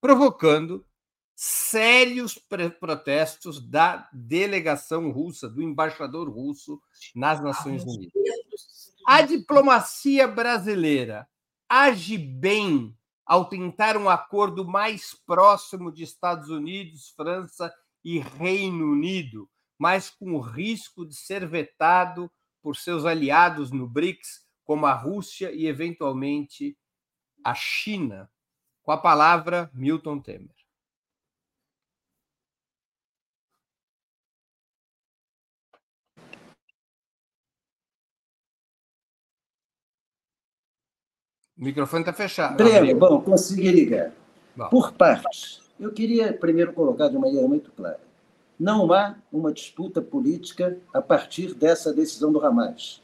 [0.00, 0.86] provocando
[1.34, 2.38] sérios
[2.78, 6.80] protestos da delegação russa, do embaixador russo
[7.14, 8.12] nas Nações Unidas.
[9.06, 11.28] A diplomacia brasileira
[11.68, 17.70] age bem ao tentar um acordo mais próximo de Estados Unidos, França
[18.02, 19.46] e Reino Unido,
[19.78, 22.30] mas com o risco de ser vetado
[22.62, 26.74] por seus aliados no BRICS, como a Rússia e, eventualmente,
[27.44, 28.30] a China.
[28.82, 30.63] Com a palavra, Milton Temer.
[41.64, 42.62] O microfone está fechado.
[42.62, 44.12] Breno, bom, consegui ligar.
[44.54, 44.68] Bom.
[44.68, 45.62] Por partes.
[45.80, 48.00] Eu queria primeiro colocar de maneira muito clara.
[48.60, 53.00] Não há uma disputa política a partir dessa decisão do Hamas.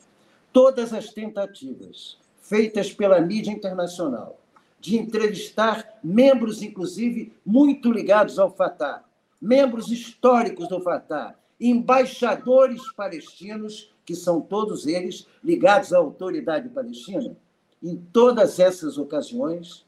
[0.53, 4.39] Todas as tentativas feitas pela mídia internacional
[4.79, 9.03] de entrevistar membros, inclusive, muito ligados ao Fatah,
[9.41, 17.35] membros históricos do Fatah, embaixadores palestinos, que são todos eles ligados à autoridade palestina,
[17.83, 19.87] em todas essas ocasiões,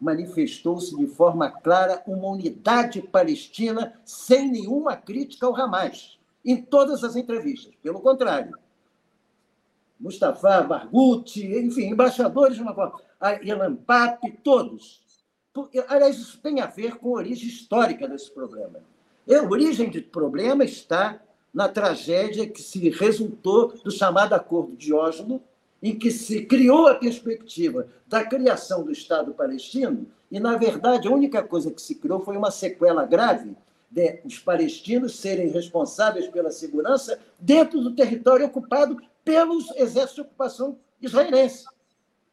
[0.00, 7.16] manifestou-se de forma clara uma unidade palestina sem nenhuma crítica ao Hamas, em todas as
[7.16, 7.74] entrevistas.
[7.82, 8.58] Pelo contrário,
[9.98, 12.74] Mustafa Barghouti, enfim, embaixadores de uma
[14.42, 15.02] todos.
[15.88, 18.80] Aliás, isso tem a ver com a origem histórica desse problema.
[19.26, 21.22] A origem do problema está
[21.52, 25.40] na tragédia que se resultou do chamado Acordo de Oslo,
[25.84, 31.10] em que se criou a perspectiva da criação do Estado palestino, e, na verdade, a
[31.10, 33.54] única coisa que se criou foi uma sequela grave
[33.90, 40.78] de os palestinos serem responsáveis pela segurança dentro do território ocupado pelos exércitos de ocupação
[41.02, 41.66] israelense.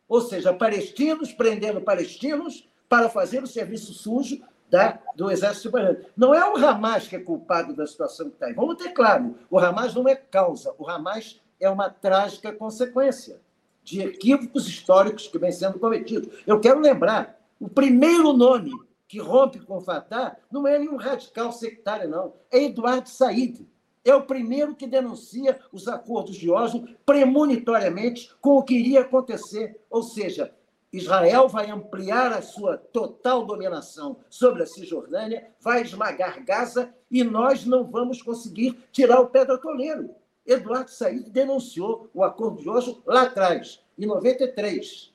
[0.08, 6.08] Ou seja, palestinos prendendo palestinos para fazer o serviço sujo da, do exército israelense.
[6.16, 8.54] Não é o Hamas que é culpado da situação que está aí.
[8.54, 13.40] Vamos ter claro, o Hamas não é causa, o Hamas é uma trágica consequência
[13.84, 16.42] de equívocos históricos que vêm sendo cometidos.
[16.46, 18.72] Eu quero lembrar, o primeiro nome
[19.08, 22.34] que rompe com o Fatah não é nenhum radical sectário, não.
[22.52, 23.68] É Eduardo Said.
[24.04, 29.80] É o primeiro que denuncia os acordos de Oslo premonitoriamente com o que iria acontecer.
[29.90, 30.52] Ou seja,
[30.92, 37.66] Israel vai ampliar a sua total dominação sobre a Cisjordânia, vai esmagar Gaza e nós
[37.66, 40.10] não vamos conseguir tirar o pé do atoleiro.
[40.46, 45.12] Eduardo Said denunciou o acordo de Oslo lá atrás, em 93.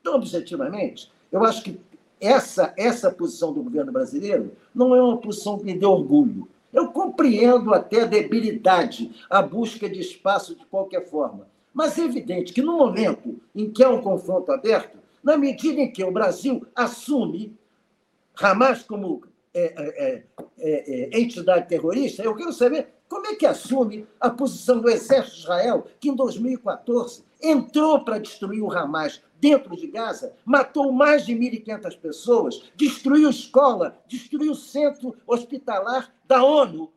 [0.00, 1.80] Então, objetivamente, eu acho que
[2.20, 6.48] essa, essa posição do governo brasileiro não é uma posição que me dê orgulho.
[6.72, 11.48] Eu compreendo até a debilidade, a busca de espaço de qualquer forma.
[11.72, 15.90] Mas é evidente que no momento em que há um confronto aberto, na medida em
[15.90, 17.56] que o Brasil assume
[18.38, 19.22] Hamas como
[19.54, 20.24] é, é, é,
[20.58, 25.36] é, é entidade terrorista, eu quero saber como é que assume a posição do exército
[25.36, 31.26] de Israel, que em 2014 entrou para destruir o Hamas dentro de Gaza, matou mais
[31.26, 36.92] de 1.500 pessoas, destruiu escola, destruiu o centro hospitalar da ONU,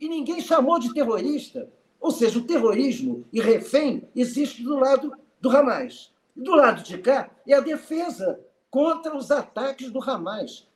[0.00, 1.70] e ninguém chamou de terrorista.
[2.00, 6.10] Ou seja, o terrorismo e refém existe do lado do Hamas.
[6.34, 10.66] Do lado de cá é a defesa contra os ataques do Hamas.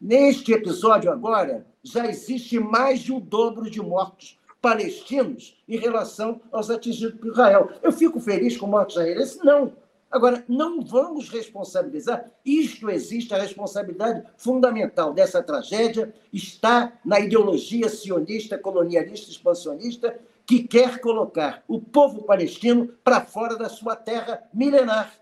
[0.00, 6.70] Neste episódio agora, já existe mais de um dobro de mortos palestinos em relação aos
[6.70, 7.68] atingidos por Israel.
[7.82, 9.38] Eu fico feliz com mortos israelenses?
[9.42, 9.72] Não.
[10.08, 12.30] Agora, não vamos responsabilizar.
[12.44, 21.00] Isto existe, a responsabilidade fundamental dessa tragédia está na ideologia sionista, colonialista, expansionista, que quer
[21.00, 25.12] colocar o povo palestino para fora da sua terra milenar.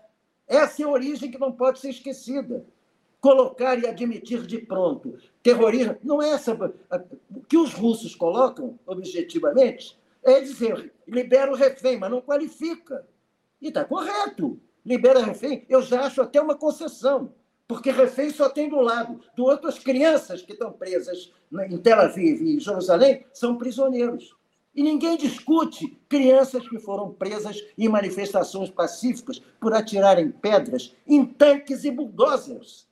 [0.47, 2.63] Essa é a origem que não pode ser esquecida
[3.27, 5.97] colocar e admitir de pronto terrorismo.
[6.01, 6.53] Não é essa.
[7.29, 13.05] O que os russos colocam, objetivamente, é dizer libera o refém, mas não qualifica.
[13.61, 14.57] E está correto.
[14.85, 17.33] Libera refém, eu já acho até uma concessão,
[17.67, 19.19] porque refém só tem do lado.
[19.35, 21.33] Do outro, as crianças que estão presas
[21.69, 24.33] em Tel Aviv e Jerusalém são prisioneiros.
[24.73, 31.83] E ninguém discute crianças que foram presas em manifestações pacíficas por atirarem pedras em tanques
[31.83, 32.86] e bulldozers.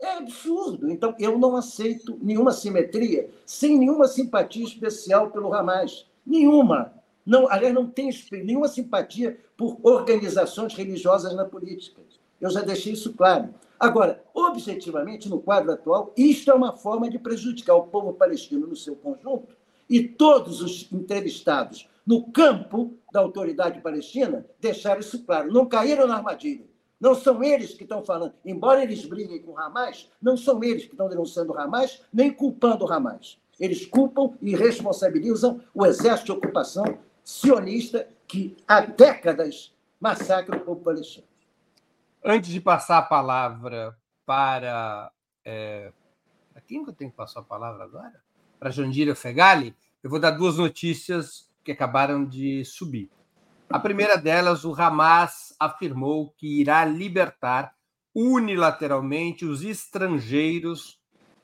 [0.00, 0.90] É absurdo.
[0.90, 6.06] Então, eu não aceito nenhuma simetria, sem nenhuma simpatia especial pelo Hamas.
[6.24, 6.92] Nenhuma.
[7.24, 8.12] Não, aliás, não tenho
[8.44, 12.02] nenhuma simpatia por organizações religiosas na política.
[12.40, 13.54] Eu já deixei isso claro.
[13.80, 18.76] Agora, objetivamente, no quadro atual, isto é uma forma de prejudicar o povo palestino no
[18.76, 19.56] seu conjunto
[19.88, 25.52] e todos os entrevistados no campo da autoridade palestina deixaram isso claro.
[25.52, 26.64] Não caíram na armadilha.
[27.00, 30.84] Não são eles que estão falando, embora eles briguem com o Hamas, não são eles
[30.84, 33.38] que estão denunciando o Hamas, nem culpando o Hamas.
[33.60, 36.84] Eles culpam e responsabilizam o exército de ocupação
[37.24, 41.26] sionista que há décadas massacra o povo palestino.
[42.24, 45.10] Antes de passar a palavra para.
[45.44, 45.92] É,
[46.66, 48.20] quem que eu tenho que passar a palavra agora?
[48.58, 53.10] Para Jandira Fegali, eu vou dar duas notícias que acabaram de subir.
[53.68, 57.74] A primeira delas, o Hamas afirmou que irá libertar
[58.14, 61.00] unilateralmente os estrangeiros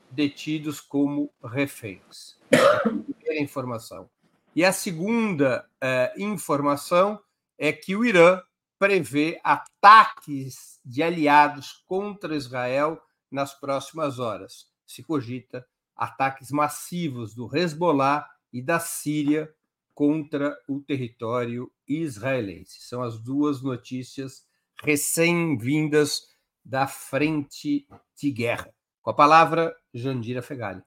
[0.09, 2.37] detidos como reféns.
[2.49, 4.09] primeira informação.
[4.55, 7.19] E a segunda eh, informação
[7.57, 8.41] é que o Irã
[8.79, 14.67] prevê ataques de aliados contra Israel nas próximas horas.
[14.85, 15.65] Se cogita
[15.95, 19.53] ataques massivos do Hezbollah e da Síria
[19.93, 22.81] contra o território israelense.
[22.81, 24.45] São as duas notícias
[24.83, 26.23] recém-vindas
[26.63, 28.73] da frente de guerra.
[29.01, 30.81] Com a palavra, Jandira Fegali.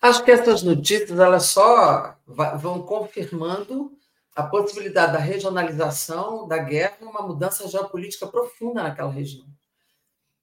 [0.00, 3.96] Acho que essas notícias elas só vão confirmando
[4.36, 9.46] a possibilidade da regionalização da guerra e uma mudança geopolítica profunda naquela região.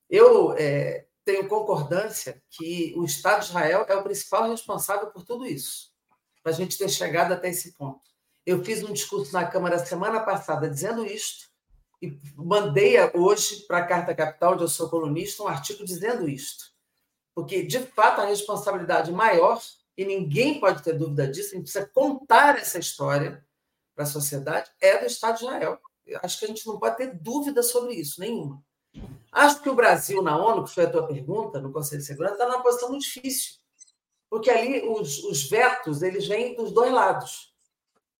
[0.09, 5.45] Eu é, tenho concordância que o Estado de Israel é o principal responsável por tudo
[5.45, 5.92] isso,
[6.43, 8.01] para a gente ter chegado até esse ponto.
[8.45, 11.47] Eu fiz um discurso na Câmara semana passada dizendo isto,
[12.01, 16.65] e mandei hoje para a Carta Capital, onde eu sou colunista, um artigo dizendo isto.
[17.33, 19.61] Porque, de fato, a responsabilidade maior,
[19.97, 23.45] e ninguém pode ter dúvida disso, a gente precisa contar essa história
[23.95, 25.79] para a sociedade, é do Estado de Israel.
[26.05, 28.61] Eu acho que a gente não pode ter dúvida sobre isso, nenhuma.
[29.31, 32.35] Acho que o Brasil na ONU, que foi a tua pergunta, no Conselho de Segurança,
[32.35, 33.62] está numa posição muito difícil.
[34.34, 37.53] Porque ali os, os vetos eles vêm dos dois lados.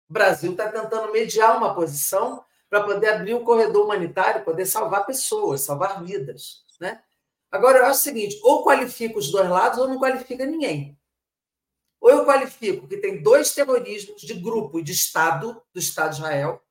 [0.07, 5.07] O Brasil está tentando mediar uma posição para poder abrir o corredor humanitário, poder salvar
[5.07, 6.66] pessoas, salvar vidas.
[6.80, 7.01] Né?
[7.49, 10.95] Agora, eu acho o seguinte: ou qualifica os dois lados ou não qualifica ninguém.
[11.99, 16.18] Ou eu qualifico que tem dois terrorismos de grupo e de Estado, do Estado de
[16.18, 16.61] Israel,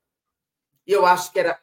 [0.87, 1.61] e eu acho que era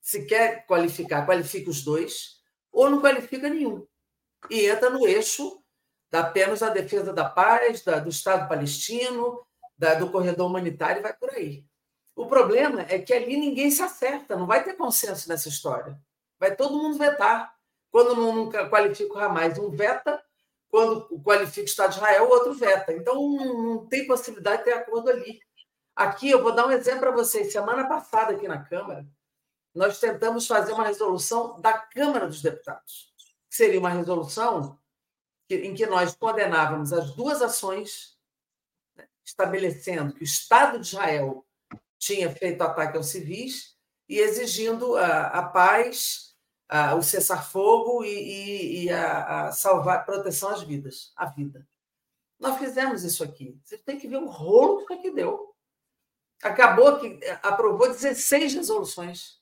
[0.00, 2.40] se quer qualificar, qualifica os dois,
[2.72, 3.86] ou não qualifica nenhum.
[4.50, 5.59] E entra no eixo
[6.12, 9.40] apenas a defesa da paz, da, do Estado palestino,
[9.78, 11.64] da, do corredor humanitário e vai por aí.
[12.14, 15.98] O problema é que ali ninguém se acerta, não vai ter consenso nessa história.
[16.38, 17.54] Vai todo mundo vetar.
[17.90, 20.22] Quando não, qualifica o Hamas, um veta,
[20.68, 22.92] quando qualifica o Estado de Israel, o outro veta.
[22.92, 25.40] Então não, não tem possibilidade de ter acordo ali.
[25.94, 27.52] Aqui eu vou dar um exemplo para vocês.
[27.52, 29.06] Semana passada, aqui na Câmara,
[29.74, 33.12] nós tentamos fazer uma resolução da Câmara dos Deputados,
[33.48, 34.79] que seria uma resolução
[35.54, 38.18] em que nós condenávamos as duas ações,
[38.96, 41.46] né, estabelecendo que o Estado de Israel
[41.98, 43.76] tinha feito ataque aos civis
[44.08, 46.34] e exigindo a, a paz,
[46.68, 51.68] a, o cessar-fogo e, e, e a, a, salvar, proteção às vidas, à vida.
[52.38, 53.60] Nós fizemos isso aqui.
[53.62, 55.54] Você tem que ver o rolo que deu.
[56.42, 59.40] Acabou que aprovou 16 resoluções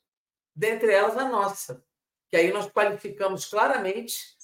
[0.55, 1.85] dentre elas a nossa,
[2.29, 4.37] que aí nós qualificamos claramente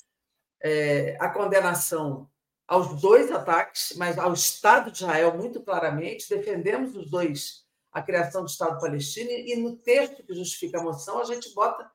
[0.65, 2.29] é, a condenação
[2.67, 7.63] aos dois ataques, mas ao Estado de Israel muito claramente, defendemos os dois
[7.93, 11.89] a criação do Estado palestino e no texto que justifica a moção a gente bota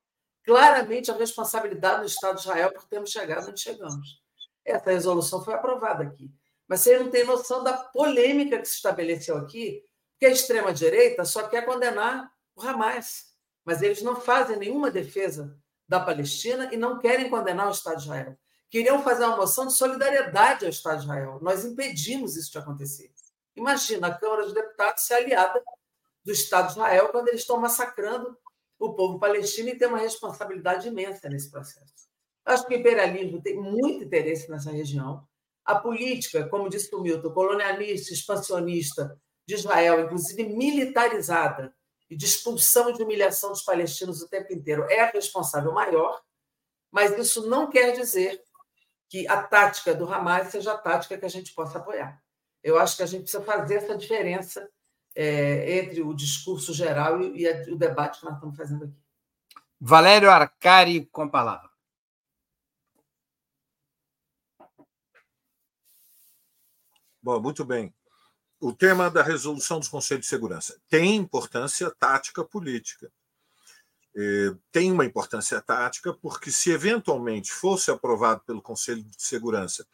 [0.46, 4.22] claramente a responsabilidade do Estado de Israel por termos chegado onde chegamos.
[4.64, 6.32] Essa resolução foi aprovada aqui.
[6.68, 9.84] Mas você não tem noção da polêmica que se estabeleceu aqui,
[10.18, 13.30] que a extrema-direita só quer condenar o Hamas
[13.66, 15.56] mas eles não fazem nenhuma defesa
[15.88, 18.36] da Palestina e não querem condenar o Estado de Israel.
[18.70, 21.40] Queriam fazer uma moção de solidariedade ao Estado de Israel.
[21.42, 23.12] Nós impedimos isso de acontecer.
[23.56, 25.62] Imagina a Câmara dos Deputados ser aliada
[26.24, 28.38] do Estado de Israel quando eles estão massacrando
[28.78, 32.08] o povo palestino e tem uma responsabilidade imensa nesse processo.
[32.46, 35.28] Acho que o imperialismo tem muito interesse nessa região.
[35.66, 41.74] A política, como disse o Milton, colonialista, expansionista de Israel, inclusive militarizada,
[42.10, 46.20] e de expulsão e de humilhação dos palestinos o tempo inteiro é a responsável maior,
[46.92, 48.42] mas isso não quer dizer
[49.10, 52.22] que a tática do Hamas seja a tática que a gente possa apoiar.
[52.64, 54.70] Eu acho que a gente precisa fazer essa diferença
[55.16, 58.96] é, entre o discurso geral e, e, o debate que nós estamos fazendo aqui.
[59.82, 61.70] Valério Arcari, com a palavra.
[67.22, 67.94] Bom, muito bem
[68.60, 73.12] o tema da resolução do Conselho de Segurança tem importância tática política.
[74.16, 79.86] É, tem uma importância tática porque, se eventualmente fosse aprovado pelo Conselho de Segurança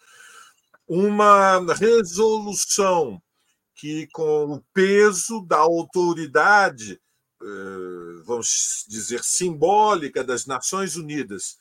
[0.87, 3.21] uma resolução
[3.73, 7.01] que, com o peso da autoridade,
[7.41, 7.45] é,
[8.23, 11.57] vamos dizer, simbólica das Nações Unidas,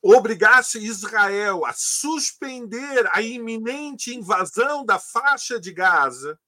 [0.00, 6.38] obrigasse Israel a suspender a iminente invasão da faixa de Gaza,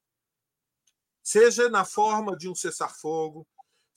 [1.23, 3.47] seja na forma de um cessar-fogo,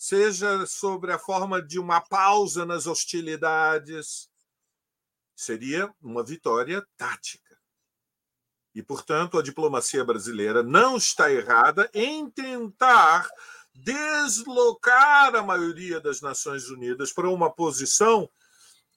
[0.02, 4.32] seja sobre a forma de uma pausa nas hostilidades,
[5.36, 7.56] seria uma vitória tática.
[8.74, 13.30] E, portanto, a diplomacia brasileira não está errada em tentar
[13.76, 18.28] deslocar a maioria das Nações Unidas para uma posição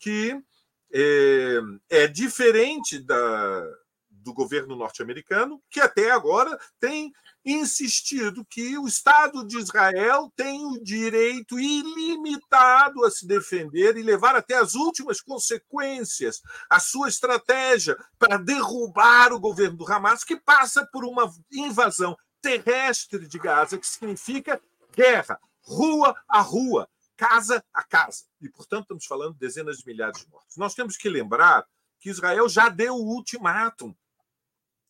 [0.01, 0.43] que
[0.91, 3.63] é, é diferente da,
[4.09, 7.13] do governo norte-americano, que até agora tem
[7.45, 14.35] insistido que o Estado de Israel tem o direito ilimitado a se defender e levar
[14.35, 16.41] até as últimas consequências
[16.71, 23.27] a sua estratégia para derrubar o governo do Hamas, que passa por uma invasão terrestre
[23.27, 24.61] de Gaza, que significa
[24.95, 28.25] guerra, rua a rua, casa a casa.
[28.41, 30.57] E, portanto, estamos falando de dezenas de milhares de mortos.
[30.57, 31.67] Nós temos que lembrar
[32.01, 33.95] que Israel já deu o ultimátum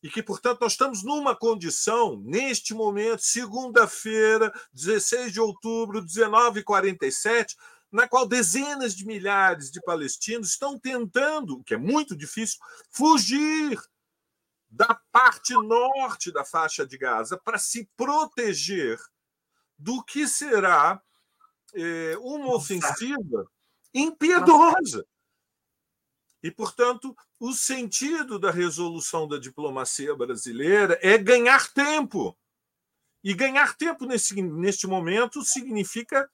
[0.04, 7.56] e que, portanto, nós estamos numa condição, neste momento, segunda-feira, 16 de outubro, 19h47,
[7.90, 12.58] na qual dezenas de milhares de palestinos estão tentando, o que é muito difícil,
[12.90, 13.80] fugir
[14.68, 19.00] da parte norte da faixa de Gaza para se proteger
[19.78, 21.00] do que será
[21.74, 23.50] é, uma ofensiva
[23.94, 25.06] impiedosa.
[26.44, 32.36] E, portanto, o sentido da resolução da diplomacia brasileira é ganhar tempo.
[33.24, 36.30] E ganhar tempo nesse, neste momento significa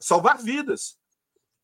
[0.00, 0.98] salvar vidas.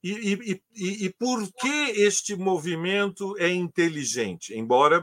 [0.04, 4.54] E, e, e, e por que este movimento é inteligente?
[4.54, 5.02] Embora,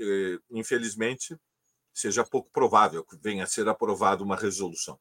[0.00, 1.36] eh, infelizmente,
[1.94, 4.98] seja pouco provável que venha a ser aprovada uma resolução.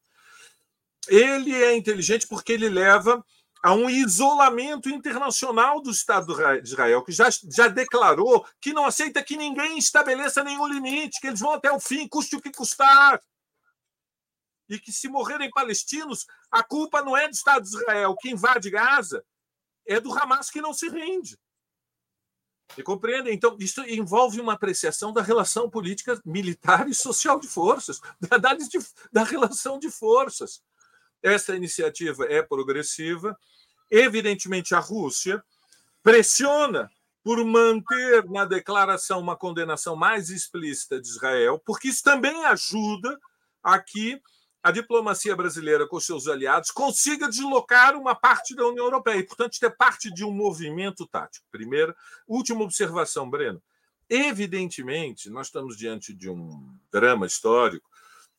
[1.08, 3.26] Ele é inteligente porque ele leva
[3.66, 9.24] a um isolamento internacional do Estado de Israel, que já, já declarou que não aceita
[9.24, 13.20] que ninguém estabeleça nenhum limite, que eles vão até o fim, custe o que custar.
[14.70, 18.70] E que se morrerem palestinos, a culpa não é do Estado de Israel que invade
[18.70, 19.26] Gaza,
[19.88, 21.36] é do Hamas que não se rende.
[22.70, 23.32] Você compreende?
[23.32, 28.38] Então, isso envolve uma apreciação da relação política, militar e social de forças, da,
[29.12, 30.62] da relação de forças.
[31.26, 33.36] Essa iniciativa é progressiva.
[33.90, 35.44] Evidentemente, a Rússia
[36.04, 36.92] pressiona
[37.24, 43.20] por manter na declaração uma condenação mais explícita de Israel, porque isso também ajuda
[43.64, 44.22] a que
[44.62, 49.60] a diplomacia brasileira com seus aliados consiga deslocar uma parte da União Europeia e, portanto,
[49.60, 51.48] ter parte de um movimento tático.
[51.52, 51.96] Primeira,
[52.28, 53.60] última observação, Breno.
[54.08, 57.90] Evidentemente, nós estamos diante de um drama histórico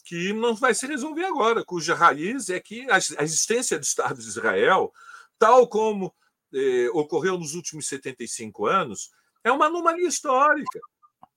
[0.07, 4.29] que não vai se resolver agora, cuja raiz é que a existência do Estado de
[4.29, 4.93] Israel,
[5.37, 6.15] tal como
[6.55, 9.11] eh, ocorreu nos últimos 75 anos,
[9.43, 10.79] é uma anomalia histórica.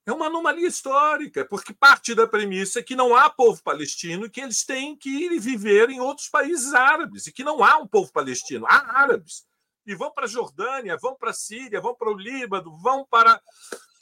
[0.05, 4.30] É uma anomalia histórica, porque parte da premissa é que não há povo palestino e
[4.30, 7.88] que eles têm que ir viver em outros países árabes, e que não há um
[7.88, 9.45] povo palestino, há árabes.
[9.86, 13.41] E vão para a Jordânia, vão para a Síria, vão para o Líbano, vão para.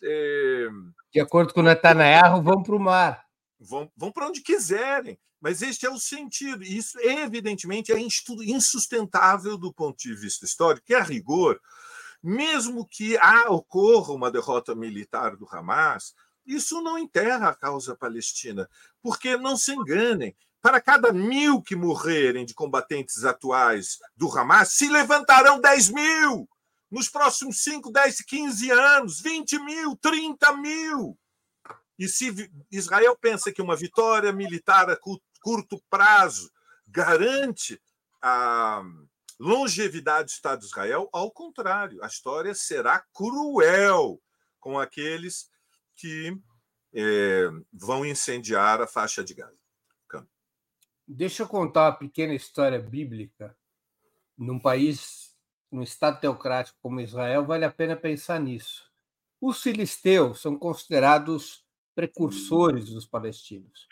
[0.04, 0.68] Eh...
[1.14, 3.27] De acordo com Netanyahu, vão para o mar
[3.60, 5.20] vão, vão para onde quiserem.
[5.40, 6.64] Mas este é o sentido.
[6.64, 11.60] Isso, evidentemente, é insustentável do ponto de vista histórico, que, a rigor,
[12.22, 18.68] mesmo que ah, ocorra uma derrota militar do Hamas, isso não enterra a causa palestina.
[19.02, 24.90] Porque, não se enganem, para cada mil que morrerem de combatentes atuais do Hamas, se
[24.90, 26.50] levantarão 10 mil
[26.90, 31.18] nos próximos 5, 10, 15 anos, 20 mil, 30 mil.
[31.98, 34.98] E se Israel pensa que uma vitória militar a
[35.42, 36.52] curto prazo
[36.88, 37.82] garante
[38.22, 38.84] a
[39.40, 44.22] longevidade do Estado de Israel, ao contrário, a história será cruel
[44.60, 45.50] com aqueles
[45.96, 46.38] que
[46.94, 49.58] é, vão incendiar a faixa de Gaza.
[51.10, 53.56] Deixa eu contar uma pequena história bíblica.
[54.38, 55.34] Num país,
[55.72, 58.92] num Estado teocrático como Israel, vale a pena pensar nisso.
[59.40, 61.66] Os filisteus são considerados
[61.98, 63.88] precursores dos palestinos.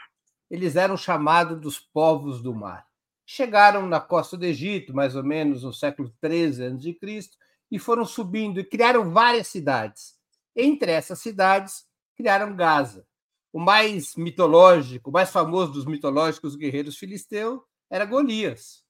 [0.47, 2.86] Eles eram chamados dos povos do mar.
[3.26, 7.32] Chegaram na costa do Egito, mais ou menos no século 13 a.C.,
[7.72, 10.20] e foram subindo e criaram várias cidades.
[10.56, 13.08] Entre essas cidades, criaram Gaza.
[13.51, 18.86] O mais mitológico, o mais famoso dos mitológicos guerreiros filisteus era Golias.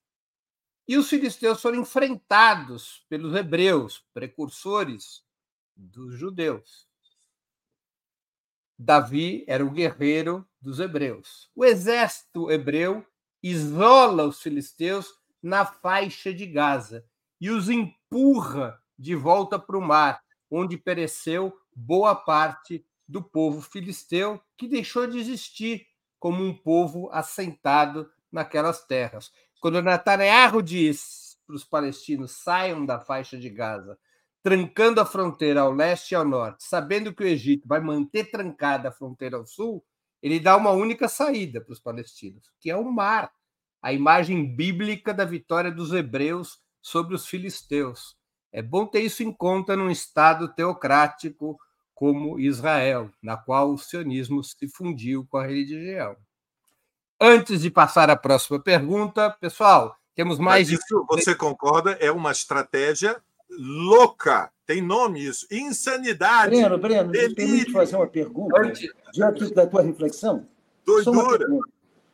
[0.86, 5.24] E os filisteus foram enfrentados pelos hebreus, precursores
[5.74, 6.86] dos judeus.
[8.78, 11.49] Davi era o guerreiro dos hebreus.
[11.55, 13.05] O exército hebreu
[13.41, 15.07] isola os filisteus
[15.41, 17.05] na faixa de Gaza
[17.39, 24.41] e os empurra de volta para o mar, onde pereceu boa parte do povo filisteu,
[24.57, 25.86] que deixou de existir
[26.19, 29.32] como um povo assentado naquelas terras.
[29.61, 33.97] Quando Netanyahu diz para os palestinos saiam da faixa de Gaza,
[34.45, 38.89] trancando a fronteira ao leste e ao norte, sabendo que o Egito vai manter trancada
[38.89, 39.83] a fronteira ao sul,
[40.21, 43.31] ele dá uma única saída para os palestinos, que é o mar,
[43.81, 48.15] a imagem bíblica da vitória dos hebreus sobre os filisteus.
[48.51, 51.57] É bom ter isso em conta num Estado teocrático
[51.95, 56.15] como Israel, na qual o sionismo se fundiu com a religião.
[57.19, 60.69] Antes de passar à próxima pergunta, pessoal, temos mais.
[60.69, 61.07] Mas isso, de...
[61.07, 61.93] você concorda?
[61.93, 63.19] É uma estratégia
[63.49, 64.51] louca.
[64.65, 65.45] Tem nome isso.
[65.51, 66.55] Insanidade.
[66.55, 67.35] Breno, Breno, delírio.
[67.35, 68.73] permite fazer uma pergunta
[69.13, 70.47] diante da tua reflexão?
[70.85, 71.47] Doidura.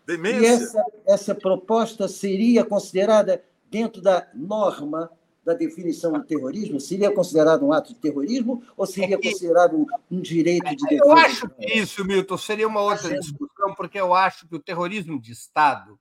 [0.05, 0.41] Demência.
[0.41, 5.09] E essa, essa proposta seria considerada dentro da norma
[5.43, 6.79] da definição do terrorismo?
[6.79, 11.03] Seria considerado um ato de terrorismo ou seria considerado um direito de defesa?
[11.03, 15.19] Eu acho que isso, Milton, seria uma outra discussão, porque eu acho que o terrorismo
[15.19, 15.97] de Estado,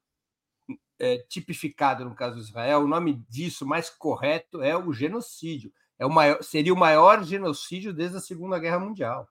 [1.00, 5.72] é, tipificado no caso de Israel, o nome disso mais correto é o genocídio.
[5.98, 9.28] É o maior, seria o maior genocídio desde a Segunda Guerra Mundial.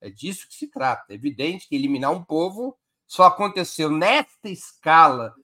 [0.00, 1.12] É disso que se trata.
[1.12, 5.34] É evidente que eliminar um povo só aconteceu nesta escala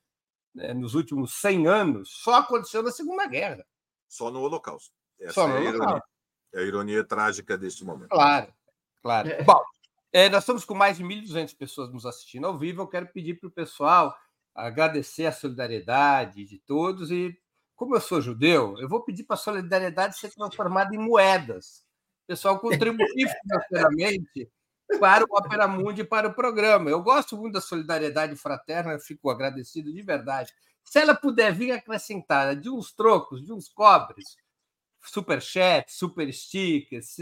[0.54, 3.64] né, nos últimos 100 anos, só aconteceu na Segunda Guerra.
[4.08, 4.94] Só no Holocausto.
[5.20, 5.84] Essa só no é, a Holocausto.
[5.86, 6.02] Ironia,
[6.54, 8.08] é a ironia trágica deste momento.
[8.08, 8.52] Claro,
[9.02, 9.28] claro.
[9.28, 9.42] É.
[9.42, 9.62] Bom,
[10.12, 12.82] é, nós estamos com mais de 1.200 pessoas nos assistindo ao vivo.
[12.82, 14.14] Eu quero pedir para o pessoal
[14.54, 17.36] agradecer a solidariedade de todos e,
[17.74, 21.84] como eu sou judeu, eu vou pedir para a solidariedade ser transformada em moedas.
[22.24, 23.06] O pessoal contribuir
[23.42, 24.50] financeiramente
[25.00, 26.90] para o Opera Mundi e para o programa.
[26.90, 30.52] Eu gosto muito da solidariedade fraterna, fico agradecido de verdade.
[30.84, 34.36] Se ela puder vir acrescentada de uns trocos, de uns cobres,
[35.00, 37.16] super chat, super stickers,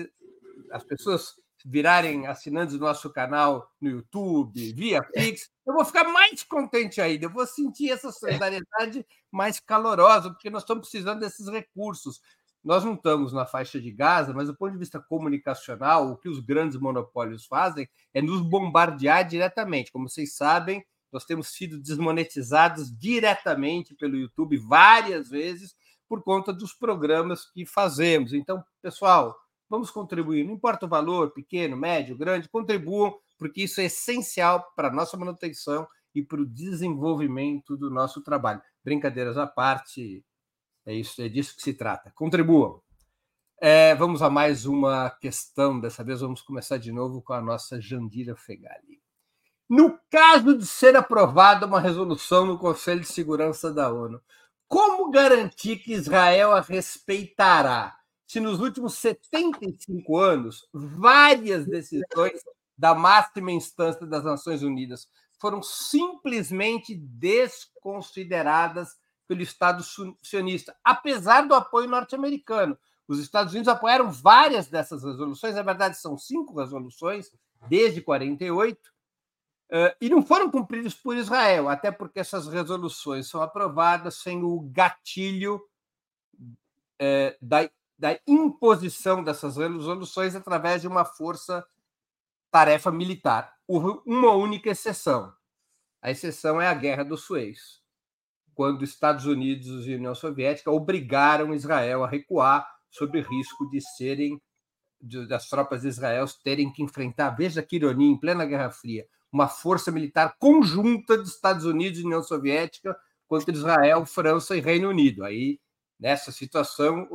[0.70, 6.42] as pessoas virarem assinantes do nosso canal no YouTube, via Pix, eu vou ficar mais
[6.42, 7.26] contente ainda.
[7.26, 12.20] Eu vou sentir essa solidariedade mais calorosa, porque nós estamos precisando desses recursos.
[12.62, 16.28] Nós não estamos na faixa de Gaza, mas do ponto de vista comunicacional, o que
[16.28, 19.90] os grandes monopólios fazem é nos bombardear diretamente.
[19.90, 25.74] Como vocês sabem, nós temos sido desmonetizados diretamente pelo YouTube várias vezes
[26.08, 28.32] por conta dos programas que fazemos.
[28.32, 29.36] Então, pessoal,
[29.70, 30.44] vamos contribuir.
[30.44, 35.16] Não importa o valor, pequeno, médio, grande, contribuam, porque isso é essencial para a nossa
[35.16, 38.60] manutenção e para o desenvolvimento do nosso trabalho.
[38.84, 40.24] Brincadeiras à parte,
[40.84, 42.10] é isso, é disso que se trata.
[42.14, 42.82] Contribuam.
[43.62, 45.78] É, vamos a mais uma questão.
[45.78, 49.00] Dessa vez vamos começar de novo com a nossa Jandira Fegali.
[49.68, 54.20] No caso de ser aprovada uma resolução no Conselho de Segurança da ONU,
[54.66, 57.99] como garantir que Israel a respeitará?
[58.30, 62.40] Se nos últimos 75 anos, várias decisões
[62.78, 65.08] da máxima instância das Nações Unidas
[65.40, 69.82] foram simplesmente desconsideradas pelo Estado
[70.22, 72.78] sionista, apesar do apoio norte-americano.
[73.08, 77.32] Os Estados Unidos apoiaram várias dessas resoluções, na verdade, são cinco resoluções,
[77.68, 78.78] desde 48,
[80.00, 85.60] e não foram cumpridas por Israel, até porque essas resoluções são aprovadas sem o gatilho
[87.42, 87.68] da,
[88.00, 93.54] da imposição dessas resoluções através de uma força-tarefa militar.
[93.68, 95.32] Uma única exceção.
[96.00, 97.80] A exceção é a Guerra do Suez
[98.54, 104.38] quando Estados Unidos e União Soviética obrigaram Israel a recuar sob risco de serem
[105.26, 109.48] das tropas de Israel terem que enfrentar, veja que ironia, em plena Guerra Fria, uma
[109.48, 112.94] força militar conjunta dos Estados Unidos e União Soviética
[113.26, 115.24] contra Israel, França e Reino Unido.
[115.24, 115.58] Aí,
[116.00, 117.06] nessa situação,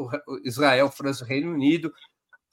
[0.43, 1.93] Israel, França e Reino Unido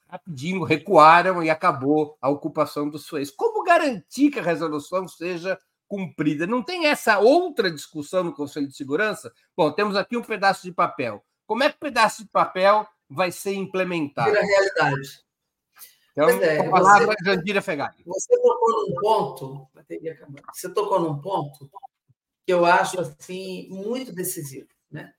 [0.09, 3.31] rapidinho recuaram e acabou a ocupação do Suez.
[3.31, 5.59] Como garantir que a resolução seja
[5.93, 6.47] cumprida.
[6.47, 9.31] Não tem essa outra discussão no Conselho de Segurança?
[9.55, 11.23] Bom, temos aqui um pedaço de papel.
[11.47, 14.31] Como é que o pedaço de papel vai ser implementado?
[14.31, 15.21] Vira realidade.
[16.13, 18.03] Então, é, a palavra você, Jandira Fegali.
[18.07, 19.69] Você tocou num ponto,
[20.55, 21.71] você tocou num ponto
[22.47, 25.13] que eu acho assim muito decisivo, né?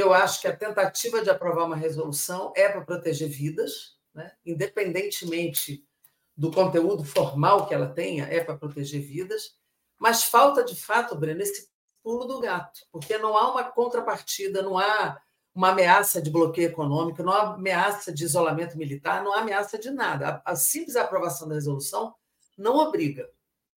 [0.00, 4.32] Eu acho que a tentativa de aprovar uma resolução é para proteger vidas, né?
[4.46, 5.86] independentemente
[6.34, 9.56] do conteúdo formal que ela tenha, é para proteger vidas.
[9.98, 11.68] Mas falta, de fato, Breno, esse
[12.02, 15.20] pulo do gato, porque não há uma contrapartida, não há
[15.54, 19.90] uma ameaça de bloqueio econômico, não há ameaça de isolamento militar, não há ameaça de
[19.90, 20.40] nada.
[20.46, 22.14] A, simples aprovação da resolução
[22.56, 23.28] não obriga,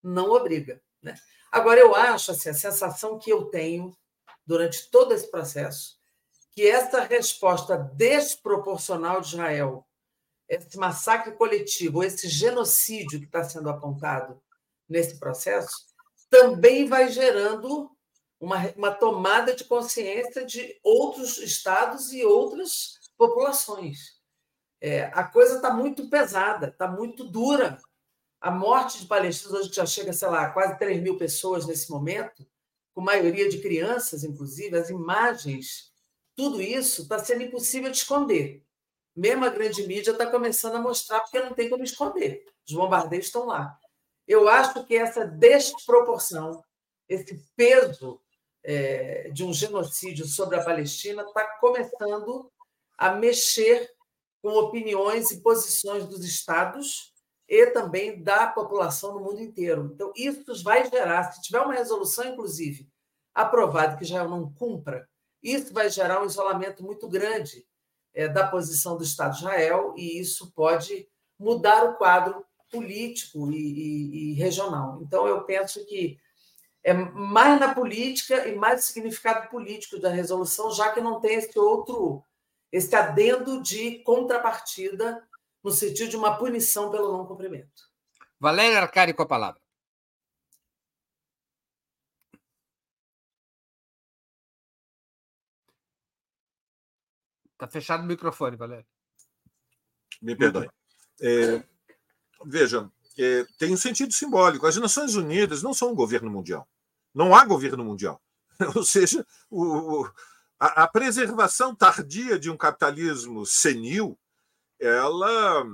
[0.02, 0.82] não obriga.
[1.02, 1.16] Né?
[1.52, 3.94] Agora, eu acho, assim, a sensação que eu tenho
[4.46, 6.02] durante todo esse processo,
[6.54, 9.86] que essa resposta desproporcional de Israel,
[10.48, 14.40] esse massacre coletivo, esse genocídio que está sendo apontado
[14.88, 15.74] nesse processo,
[16.30, 17.90] também vai gerando
[18.40, 24.22] uma, uma tomada de consciência de outros estados e outras populações.
[24.80, 27.80] É, a coisa está muito pesada, está muito dura.
[28.42, 32.46] A morte de palestinos hoje já chega, sei lá, quase 3 mil pessoas nesse momento,
[32.94, 35.93] com maioria de crianças, inclusive, as imagens,
[36.36, 38.64] tudo isso está sendo impossível de esconder.
[39.16, 42.46] Mesmo a grande mídia está começando a mostrar, porque não tem como esconder.
[42.68, 43.78] Os bombardeios estão lá.
[44.28, 46.64] Eu acho que essa desproporção,
[47.08, 48.20] esse peso
[48.64, 52.52] é, de um genocídio sobre a Palestina está começando
[52.98, 53.92] a mexer
[54.42, 57.14] com opiniões e posições dos estados
[57.48, 59.92] e também da população no mundo inteiro.
[59.94, 62.90] Então, isso vai gerar, se tiver uma resolução, inclusive,
[63.34, 65.08] aprovada que Israel não cumpra
[65.44, 67.66] isso vai gerar um isolamento muito grande
[68.14, 73.56] é, da posição do Estado de Israel, e isso pode mudar o quadro político e,
[73.56, 75.00] e, e regional.
[75.02, 76.18] Então, eu penso que
[76.84, 81.36] é mais na política e mais no significado político da resolução, já que não tem
[81.36, 82.24] esse outro,
[82.72, 85.24] esse adendo de contrapartida
[85.64, 87.94] no sentido de uma punição pelo não cumprimento.
[88.40, 89.63] Valéria Arcari com a palavra.
[97.64, 98.86] Está fechado o microfone, Valéria.
[100.22, 100.70] Me perdoe.
[101.22, 101.64] É,
[102.46, 104.68] veja, é, tem um sentido simbólico.
[104.68, 106.68] As Nações Unidas não são um governo mundial.
[107.14, 108.22] Não há governo mundial.
[108.76, 110.06] Ou seja, o,
[110.60, 114.20] a, a, preservação tardia de um capitalismo senil,
[114.78, 115.66] ela,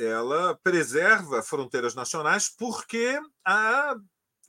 [0.00, 3.94] ela preserva fronteiras nacionais porque a,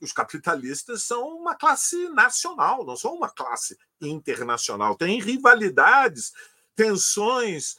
[0.00, 4.96] os capitalistas são uma classe nacional, não são uma classe internacional.
[4.96, 6.32] Tem rivalidades,
[6.76, 7.76] tensões,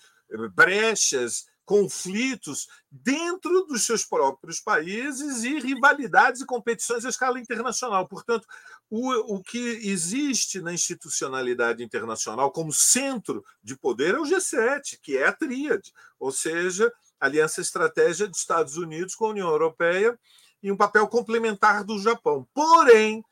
[0.54, 8.08] brechas, conflitos dentro dos seus próprios países e rivalidades e competições à escala internacional.
[8.08, 8.48] Portanto,
[8.90, 15.18] o, o que existe na institucionalidade internacional como centro de poder é o G7, que
[15.18, 20.18] é a tríade, ou seja, aliança estratégia dos Estados Unidos com a União Europeia
[20.64, 22.48] e um papel complementar do Japão.
[22.54, 23.24] Porém,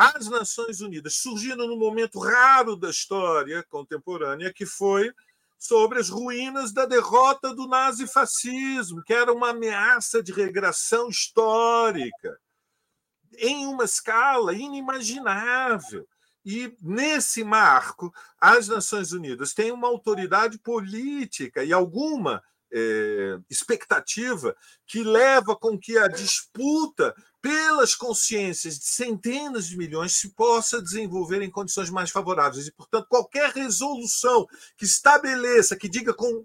[0.00, 5.12] as Nações Unidas surgiram num momento raro da história contemporânea, que foi
[5.58, 12.40] sobre as ruínas da derrota do nazifascismo, que era uma ameaça de regressão histórica,
[13.36, 16.08] em uma escala inimaginável.
[16.46, 22.42] E, nesse marco, as Nações Unidas têm uma autoridade política e alguma
[22.72, 24.56] é, expectativa
[24.86, 31.42] que leva com que a disputa pelas consciências de centenas de milhões se possa desenvolver
[31.42, 32.66] em condições mais favoráveis.
[32.66, 34.46] E, portanto, qualquer resolução
[34.76, 36.44] que estabeleça, que diga com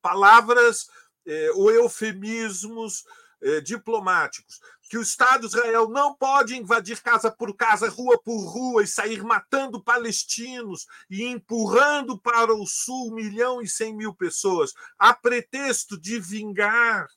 [0.00, 0.86] palavras
[1.26, 3.04] é, ou eufemismos
[3.42, 4.60] é, diplomáticos
[4.94, 8.86] que o Estado de Israel não pode invadir casa por casa, rua por rua e
[8.86, 16.00] sair matando palestinos e empurrando para o sul milhão e cem mil pessoas, a pretexto
[16.00, 17.08] de vingar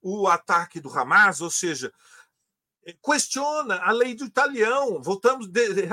[0.00, 1.92] o ataque do Hamas, ou seja,
[3.04, 5.02] questiona a lei do italião.
[5.02, 5.46] Voltamos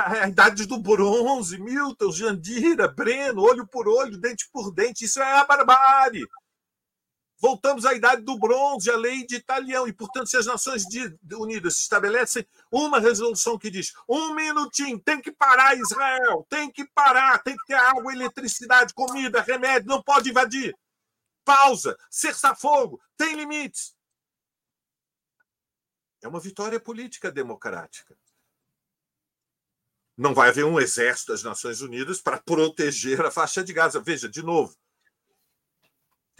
[0.05, 5.03] à idade do bronze, Milton, Jandira, Breno, olho por olho, dente por dente.
[5.03, 6.25] Isso é a barbárie
[7.41, 9.87] voltamos à idade do bronze, à lei de Italião.
[9.87, 10.85] E, portanto, se as Nações
[11.33, 17.39] Unidas estabelecem uma resolução que diz um minutinho, tem que parar Israel, tem que parar,
[17.39, 20.77] tem que ter água, eletricidade, comida, remédio, não pode invadir.
[21.43, 23.95] Pausa, cessar-fogo, tem limites.
[26.21, 28.15] É uma vitória política democrática.
[30.15, 33.99] Não vai haver um exército das Nações Unidas para proteger a faixa de Gaza.
[33.99, 34.77] Veja, de novo,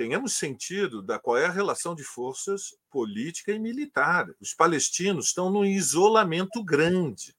[0.01, 4.27] tenhamos sentido da qual é a relação de forças política e militar.
[4.39, 7.37] Os palestinos estão num isolamento grande.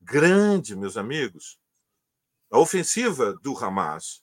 [0.00, 1.58] Grande, meus amigos.
[2.52, 4.22] A ofensiva do Hamas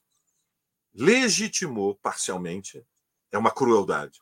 [0.94, 2.82] legitimou parcialmente,
[3.30, 4.22] é uma crueldade.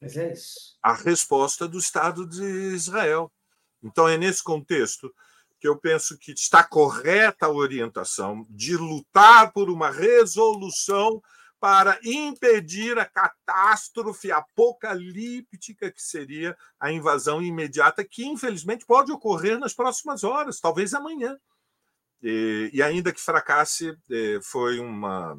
[0.00, 0.76] Mas é isso.
[0.82, 2.42] A resposta do Estado de
[2.74, 3.32] Israel.
[3.80, 5.14] Então, é nesse contexto
[5.60, 11.22] que eu penso que está correta a orientação de lutar por uma resolução
[11.60, 19.74] para impedir a catástrofe apocalíptica que seria a invasão imediata, que infelizmente pode ocorrer nas
[19.74, 21.38] próximas horas, talvez amanhã.
[22.22, 25.38] E, e ainda que fracasse, é, foi uma,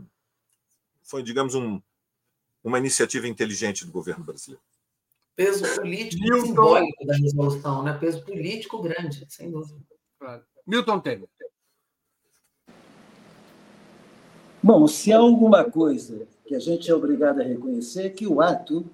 [1.02, 1.82] foi digamos um,
[2.64, 4.64] uma iniciativa inteligente do governo brasileiro.
[5.36, 6.46] Peso político Milton...
[6.46, 7.98] simbólico da resolução, né?
[7.98, 9.80] Peso político grande, sem dúvida.
[10.66, 11.28] Milton Temer.
[14.64, 18.42] Bom, se há alguma coisa que a gente é obrigado a reconhecer, é que o
[18.42, 18.86] ato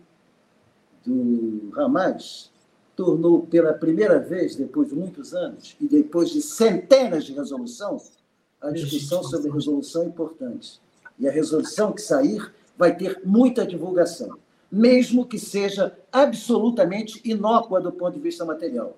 [1.06, 2.50] do Hamas
[2.96, 8.14] tornou pela primeira vez, depois de muitos anos, e depois de centenas de resoluções,
[8.62, 10.80] a discussão sobre resolução importante.
[11.20, 14.38] E a resolução que sair vai ter muita divulgação,
[14.72, 18.98] mesmo que seja absolutamente inócua do ponto de vista material.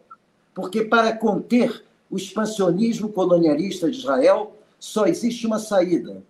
[0.54, 6.24] Porque para conter o expansionismo colonialista de Israel, só existe uma saída: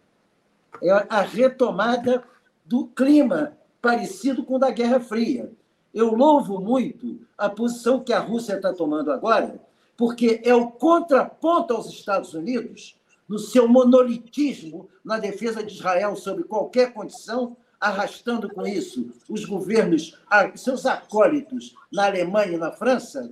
[0.81, 2.23] é a retomada
[2.65, 5.51] do clima parecido com o da Guerra Fria.
[5.93, 9.59] Eu louvo muito a posição que a Rússia está tomando agora,
[9.97, 16.43] porque é o contraponto aos Estados Unidos no seu monolitismo na defesa de Israel sob
[16.43, 20.17] qualquer condição, arrastando com isso os governos,
[20.55, 23.31] seus acólitos na Alemanha e na França,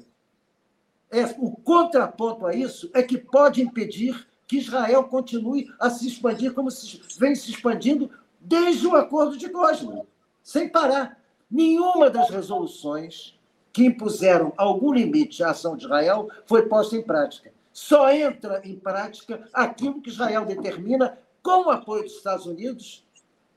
[1.12, 6.53] é, o contraponto a isso é que pode impedir que Israel continue a se expandir
[6.53, 10.08] como se vem se expandindo desde o acordo de Oslo,
[10.41, 11.22] sem parar.
[11.49, 13.38] Nenhuma das resoluções
[13.72, 17.53] que impuseram algum limite à ação de Israel foi posta em prática.
[17.72, 23.07] Só entra em prática aquilo que Israel determina com o apoio dos Estados Unidos,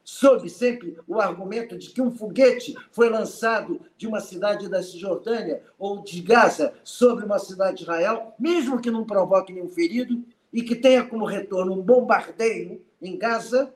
[0.05, 5.63] sob sempre o argumento de que um foguete foi lançado de uma cidade da Cisjordânia
[5.79, 10.63] ou de Gaza sobre uma cidade de Israel, mesmo que não provoque nenhum ferido, e
[10.63, 13.73] que tenha como retorno um bombardeio em Gaza,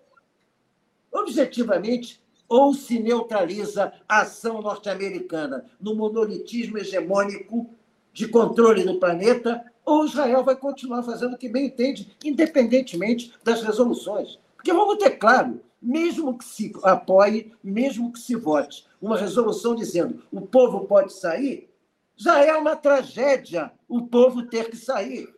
[1.13, 7.71] objetivamente, ou se neutraliza a ação norte-americana no monolitismo hegemônico
[8.13, 13.63] de controle do planeta, ou Israel vai continuar fazendo o que bem entende, independentemente das
[13.63, 14.39] resoluções.
[14.57, 20.23] Porque vamos ter claro, mesmo que se apoie, mesmo que se vote uma resolução dizendo
[20.33, 21.71] o povo pode sair,
[22.17, 25.29] já é uma tragédia o povo ter que sair.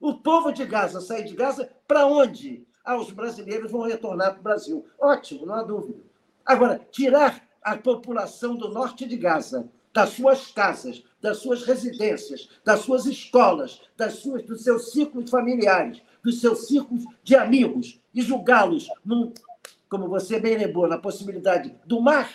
[0.00, 2.66] O povo de Gaza sair de Gaza para onde?
[2.84, 4.86] Ah, os brasileiros vão retornar para o Brasil.
[4.98, 6.00] Ótimo, não há dúvida.
[6.44, 12.80] Agora, tirar a população do norte de Gaza das suas casas, das suas residências, das
[12.80, 18.88] suas escolas, das suas, dos seus círculos familiares, dos seus círculos de amigos e julgá-los,
[19.92, 22.32] como você bem lembrou, na possibilidade do mar,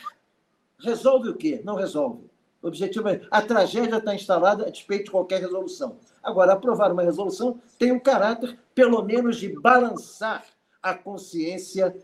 [0.79, 1.59] resolve o quê?
[1.65, 2.29] Não resolve.
[2.61, 5.97] O objetivo é a tragédia está instalada a despeito de qualquer resolução.
[6.21, 10.45] Agora, aprovar uma resolução tem um caráter, pelo menos, de balançar
[10.83, 11.95] a consciência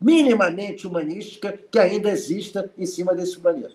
[0.00, 3.74] minimamente humanística que ainda exista em cima desse planeta.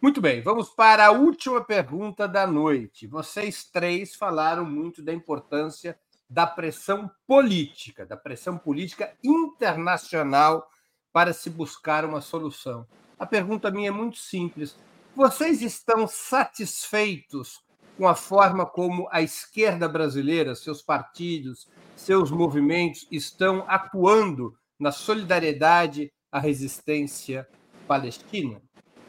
[0.00, 3.06] Muito bem, vamos para a última pergunta da noite.
[3.06, 5.94] Vocês três falaram muito da importância
[6.28, 10.68] da pressão política, da pressão política internacional
[11.12, 12.86] para se buscar uma solução.
[13.18, 14.76] A pergunta minha é muito simples.
[15.14, 17.64] Vocês estão satisfeitos
[17.96, 26.12] com a forma como a esquerda brasileira, seus partidos, seus movimentos estão atuando na solidariedade
[26.30, 27.48] à resistência
[27.88, 28.60] palestina?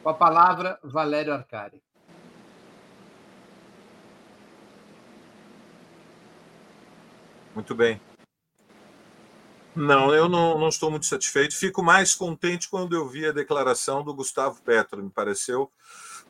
[0.02, 1.82] Com a palavra, Valério Arcari.
[7.58, 8.00] Muito bem.
[9.74, 11.56] Não, eu não, não, estou muito satisfeito.
[11.56, 15.02] Fico mais contente quando eu vi a declaração do Gustavo Petro.
[15.02, 15.68] Me pareceu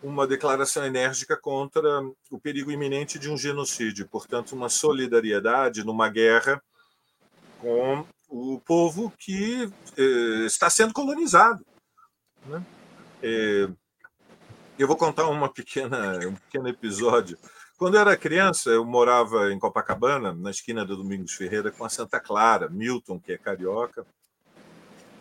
[0.03, 2.01] uma declaração enérgica contra
[2.31, 4.09] o perigo iminente de um genocídio.
[4.09, 6.63] Portanto, uma solidariedade numa guerra
[7.61, 11.63] com o povo que eh, está sendo colonizado.
[12.47, 12.65] Né?
[13.23, 13.69] Eh,
[14.79, 17.37] eu vou contar uma pequena, um pequeno episódio.
[17.79, 21.89] Quando eu era criança, eu morava em Copacabana, na esquina do Domingos Ferreira, com a
[21.89, 24.05] Santa Clara, Milton, que é carioca.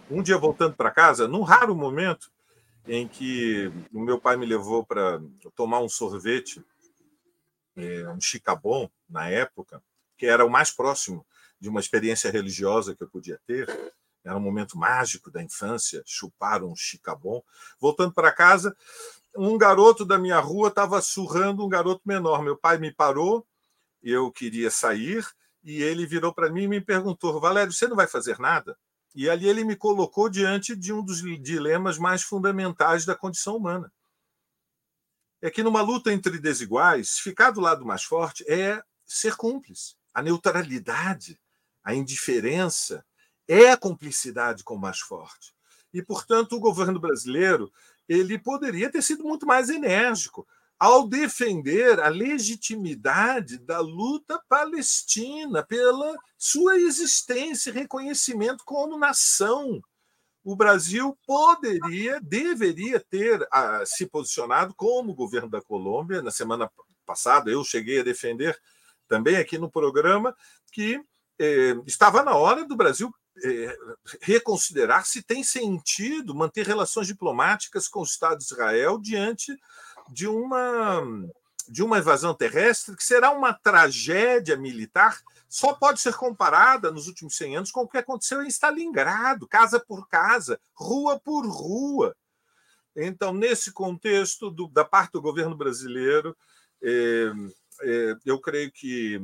[0.10, 2.32] Um dia, voltando para casa, num raro momento
[2.88, 5.22] em que o meu pai me levou para
[5.56, 6.66] tomar um sorvete,
[7.76, 9.80] eh, um chicabon, na época,
[10.18, 11.24] que era o mais próximo
[11.60, 13.70] de uma experiência religiosa que eu podia ter.
[14.26, 17.44] Era um momento mágico da infância, chupar um chicabon.
[17.80, 18.76] Voltando para casa,
[19.38, 22.44] um garoto da minha rua estava surrando um garoto menor.
[22.44, 23.46] Meu pai me parou,
[24.02, 25.26] eu queria sair,
[25.64, 28.78] e ele virou para mim e me perguntou: Valério, você não vai fazer nada?
[29.16, 33.92] E ali ele me colocou diante de um dos dilemas mais fundamentais da condição humana.
[35.42, 39.96] É que numa luta entre desiguais, ficar do lado mais forte é ser cúmplice.
[40.14, 41.40] A neutralidade
[41.88, 43.02] a indiferença
[43.48, 45.56] é a cumplicidade com o mais forte.
[45.94, 47.72] E, portanto, o governo brasileiro
[48.08, 50.48] ele poderia ter sido muito mais enérgico
[50.80, 59.82] ao defender a legitimidade da luta palestina pela sua existência e reconhecimento como nação.
[60.44, 66.22] O Brasil poderia, deveria ter ah, se posicionado como governo da Colômbia.
[66.22, 66.72] Na semana
[67.06, 68.58] passada, eu cheguei a defender
[69.08, 70.36] também aqui no programa
[70.72, 71.02] que
[71.40, 73.14] é, estava na hora do Brasil
[73.44, 73.78] é,
[74.22, 79.58] reconsiderar se tem sentido manter relações diplomáticas com o Estado de Israel diante
[80.10, 81.02] de uma,
[81.68, 85.20] de uma invasão terrestre que será uma tragédia militar,
[85.50, 89.80] só pode ser comparada nos últimos 100 anos com o que aconteceu em Stalingrado, casa
[89.80, 92.16] por casa, rua por rua.
[92.96, 96.36] Então, nesse contexto do, da parte do governo brasileiro,
[96.82, 97.32] é,
[97.82, 99.22] é, eu creio que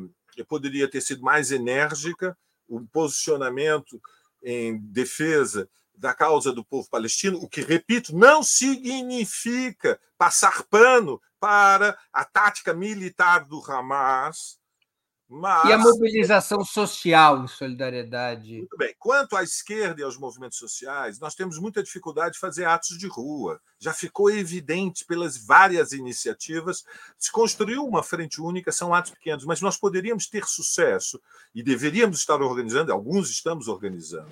[0.48, 2.38] poderia ter sido mais enérgica,
[2.68, 4.02] o posicionamento
[4.42, 11.98] em defesa da causa do povo palestino, o que, repito, não significa passar pano para
[12.12, 14.58] a tática militar do Hamas,
[15.36, 15.68] Mas...
[15.68, 18.58] E a mobilização social e solidariedade?
[18.58, 18.94] Muito bem.
[19.00, 23.08] Quanto à esquerda e aos movimentos sociais, nós temos muita dificuldade de fazer atos de
[23.08, 23.60] rua.
[23.80, 26.86] Já ficou evidente pelas várias iniciativas.
[27.18, 31.20] Se construiu uma frente única, são atos pequenos, mas nós poderíamos ter sucesso
[31.56, 34.30] e deveríamos estar organizando, alguns estamos organizando,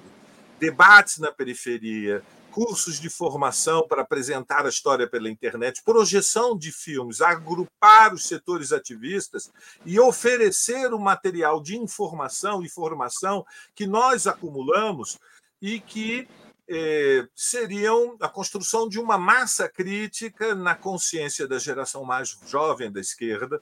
[0.59, 7.21] debates na periferia, cursos de formação para apresentar a história pela internet, projeção de filmes,
[7.21, 9.51] agrupar os setores ativistas
[9.85, 15.17] e oferecer o material de informação e formação que nós acumulamos
[15.61, 16.27] e que
[16.67, 22.99] eh, seriam a construção de uma massa crítica na consciência da geração mais jovem da
[22.99, 23.61] esquerda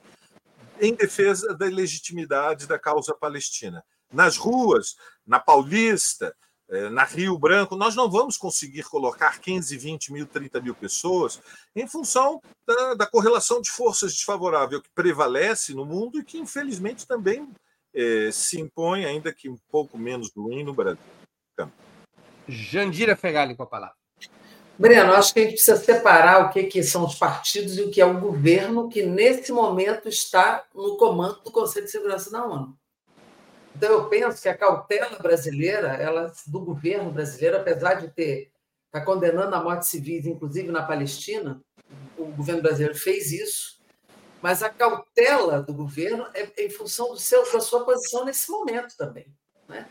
[0.80, 3.84] em defesa da legitimidade da causa palestina.
[4.12, 6.34] Nas ruas, na Paulista,
[6.90, 11.40] na Rio Branco, nós não vamos conseguir colocar 15, 20 mil, 30 mil pessoas
[11.74, 17.06] em função da, da correlação de forças desfavorável que prevalece no mundo e que, infelizmente,
[17.06, 17.48] também
[17.92, 21.02] é, se impõe, ainda que um pouco menos ruim, no Brasil.
[21.52, 21.72] Então.
[22.48, 23.96] Jandira Fegali com a palavra.
[24.78, 27.90] Breno, acho que a gente precisa separar o que, que são os partidos e o
[27.90, 32.46] que é o governo que, nesse momento, está no comando do Conselho de Segurança da
[32.46, 32.79] ONU.
[33.76, 38.50] Então, eu penso que a cautela brasileira, ela, do governo brasileiro, apesar de ter
[38.92, 41.62] está condenando a morte civis, inclusive na Palestina,
[42.18, 43.80] o governo brasileiro fez isso,
[44.42, 49.32] mas a cautela do governo é em função seu, da sua posição nesse momento também.
[49.68, 49.86] Né?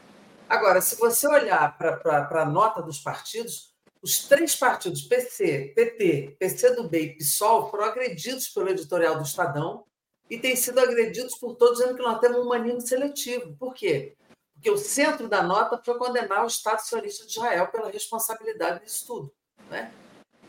[0.49, 6.97] Agora, se você olhar para a nota dos partidos, os três partidos, PC, PT, PCdoB
[6.97, 9.85] e PSOL, foram agredidos pelo editorial do Estadão
[10.29, 13.55] e têm sido agredidos por todos, dizendo que nós temos um humanismo seletivo.
[13.57, 14.15] Por quê?
[14.53, 19.07] Porque o centro da nota foi condenar o Estado sionista de Israel pela responsabilidade disso
[19.07, 19.33] tudo.
[19.69, 19.91] Né?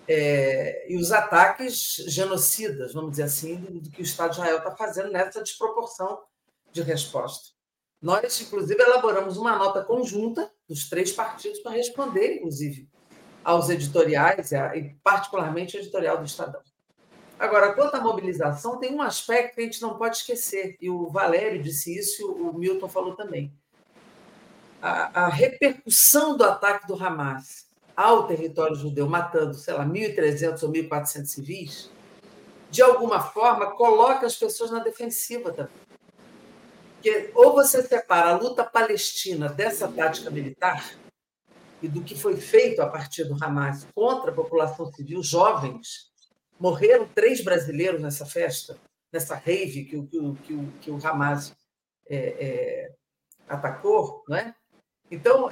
[0.06, 4.58] É, e os ataques genocidas, vamos dizer assim, do, do que o Estado de Israel
[4.58, 6.20] está fazendo nessa desproporção
[6.72, 7.50] de resposta.
[8.02, 12.88] Nós, inclusive, elaboramos uma nota conjunta dos três partidos para responder, inclusive,
[13.44, 16.62] aos editoriais, e particularmente o editorial do Estadão.
[17.40, 21.08] Agora, quanto à mobilização, tem um aspecto que a gente não pode esquecer, e o
[21.08, 23.50] Valério disse isso, e o Milton falou também.
[24.82, 27.66] A, a repercussão do ataque do Hamas
[27.96, 31.90] ao território judeu, matando, sei lá, 1.300 ou 1.400 civis,
[32.70, 35.72] de alguma forma coloca as pessoas na defensiva também.
[36.96, 40.94] Porque ou você separa a luta palestina dessa tática militar
[41.80, 46.09] e do que foi feito a partir do Hamas contra a população civil, jovens,
[46.60, 48.78] Morreram três brasileiros nessa festa,
[49.10, 51.56] nessa rave que, que, que, que o Hamas
[52.06, 52.92] é, é,
[53.48, 54.54] atacou, não é?
[55.10, 55.50] Então,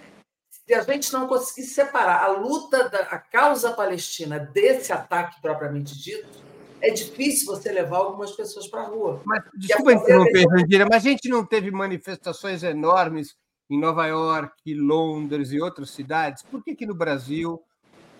[0.50, 5.98] se a gente não conseguir separar a luta da a causa palestina desse ataque propriamente
[5.98, 6.46] dito,
[6.80, 9.22] é difícil você levar algumas pessoas para a rua.
[9.24, 13.34] Mas, desculpa interromper, Randira, mas a gente não teve manifestações enormes
[13.70, 16.42] em Nova York, Londres e outras cidades?
[16.42, 17.62] Por que, que no Brasil,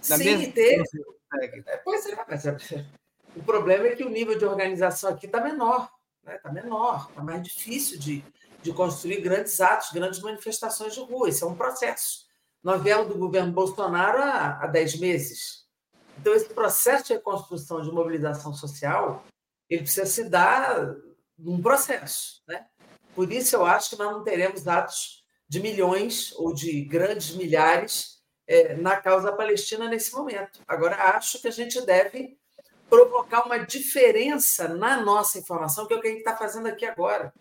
[0.01, 0.85] Sim, mesma teve.
[1.35, 2.57] É, pois é, mas é,
[3.37, 6.39] o problema é que o nível de organização aqui está menor, está né?
[6.39, 8.25] Tá menor, está mais difícil de,
[8.63, 11.29] de construir grandes atos, grandes manifestações de rua.
[11.29, 12.27] Isso é um processo.
[12.63, 15.67] Nós viemos do governo Bolsonaro há, há 10 meses.
[16.19, 19.25] Então, esse processo de reconstrução de mobilização social
[19.69, 20.95] ele precisa se dar
[21.39, 22.43] num processo.
[22.49, 22.67] Né?
[23.15, 28.18] Por isso, eu acho que nós não teremos atos de milhões ou de grandes milhares
[28.49, 30.61] é, na causa palestina nesse momento.
[30.67, 32.37] Agora, acho que a gente deve
[32.89, 36.87] provocar uma diferença na nossa informação, que é o que a gente está fazendo aqui
[36.87, 37.33] agora.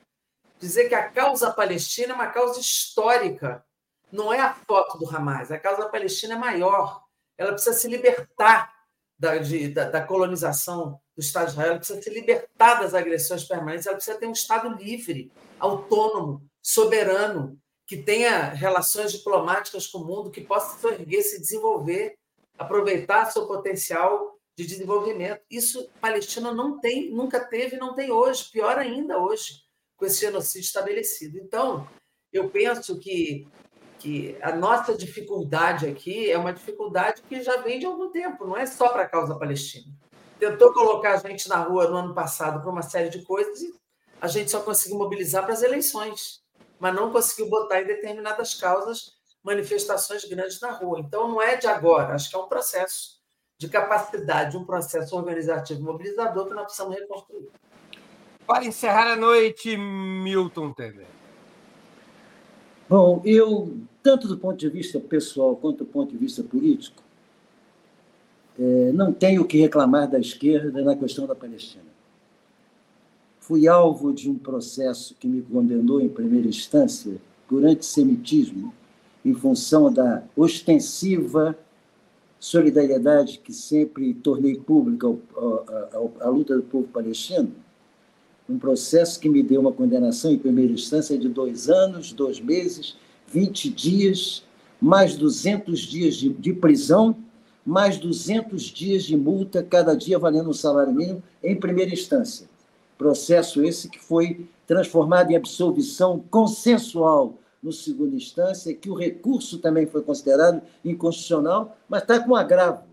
[0.59, 3.63] Dizer que a causa palestina é uma causa histórica,
[4.11, 5.51] não é a foto do Hamas.
[5.51, 7.03] A causa palestina é maior.
[7.37, 8.73] Ela precisa se libertar
[9.17, 13.43] da, de, da, da colonização do Estado de Israel, ela precisa se libertar das agressões
[13.43, 17.57] permanentes, ela precisa ter um Estado livre, autônomo, soberano,
[17.87, 22.15] que tenha relações diplomáticas com o mundo, que possa se erguer, se desenvolver,
[22.57, 25.41] aproveitar seu potencial de desenvolvimento.
[25.49, 29.63] Isso Palestina não tem, nunca teve, não tem hoje, pior ainda hoje,
[29.95, 31.37] com esse genocídio estabelecido.
[31.37, 31.87] Então,
[32.33, 33.47] eu penso que,
[33.99, 38.57] que a nossa dificuldade aqui é uma dificuldade que já vem de algum tempo, não
[38.57, 39.95] é só para a causa palestina.
[40.37, 43.73] Tentou colocar a gente na rua no ano passado por uma série de coisas e
[44.19, 46.45] a gente só conseguiu mobilizar para as eleições
[46.79, 50.99] mas não conseguiu botar em determinadas causas manifestações grandes na rua.
[50.99, 53.17] Então, não é de agora, acho que é um processo
[53.57, 57.49] de capacidade, um processo organizativo mobilizador que nós precisamos reconstruir.
[58.45, 61.07] Para encerrar a noite, Milton Temer.
[62.87, 67.03] Bom, eu, tanto do ponto de vista pessoal quanto do ponto de vista político,
[68.59, 71.86] é, não tenho o que reclamar da esquerda na questão da Palestina
[73.47, 77.15] fui alvo de um processo que me condenou em primeira instância
[77.47, 78.73] por antissemitismo,
[79.23, 81.57] em função da ostensiva
[82.41, 85.07] solidariedade que sempre tornei pública
[86.19, 87.53] à luta do povo palestino,
[88.49, 92.97] um processo que me deu uma condenação em primeira instância de dois anos, dois meses,
[93.31, 94.43] 20 dias,
[94.79, 97.15] mais 200 dias de, de prisão,
[97.65, 102.45] mais 200 dias de multa, cada dia valendo um salário mínimo, em primeira instância.
[102.97, 109.85] Processo esse que foi transformado em absolvição consensual no segunda instância, que o recurso também
[109.85, 112.83] foi considerado inconstitucional, mas está com agravo,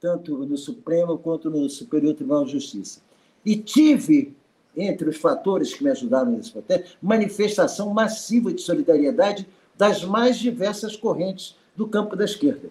[0.00, 3.00] tanto no Supremo quanto no Superior Tribunal de Justiça.
[3.44, 4.36] E tive
[4.76, 9.46] entre os fatores que me ajudaram nesse processo, manifestação massiva de solidariedade
[9.76, 12.70] das mais diversas correntes do campo da esquerda.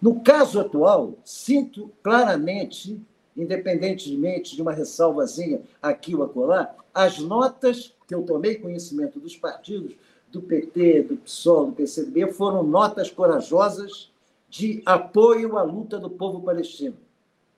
[0.00, 2.98] No caso atual, sinto claramente,
[3.36, 9.94] independentemente de uma ressalvazinha aqui ou acolá, as notas que eu tomei conhecimento dos partidos,
[10.30, 14.12] do PT, do PSOL, do PCdoB, foram notas corajosas
[14.48, 16.96] de apoio à luta do povo palestino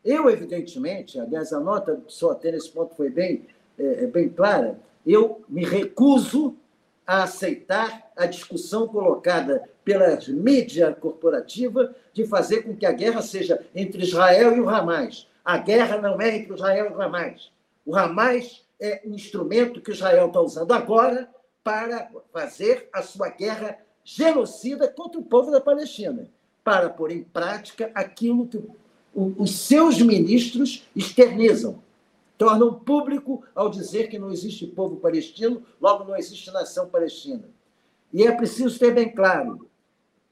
[0.05, 3.47] eu, evidentemente, aliás, a nota só até nesse ponto foi bem,
[3.79, 6.57] é, é, bem clara, eu me recuso
[7.07, 13.65] a aceitar a discussão colocada pela mídia corporativa de fazer com que a guerra seja
[13.75, 15.29] entre Israel e o Hamas.
[15.45, 17.51] A guerra não é entre Israel e o Hamas.
[17.85, 21.29] O Hamas é um instrumento que Israel está usando agora
[21.65, 26.29] para fazer a sua guerra genocida contra o povo da Palestina,
[26.65, 28.61] para pôr em prática aquilo que
[29.15, 31.83] os seus ministros externizam,
[32.39, 37.45] tornam público ao dizer que não existe povo palestino, logo não existe nação palestina.
[38.13, 39.69] E é preciso ter bem claro: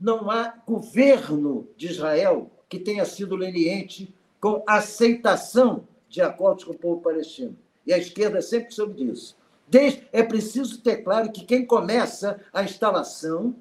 [0.01, 6.79] não há governo de Israel que tenha sido leniente com aceitação de acordos com o
[6.79, 7.57] povo palestino.
[7.87, 9.37] E a esquerda sempre soube disso.
[9.69, 13.55] Desde, é preciso ter claro que quem começa a instalação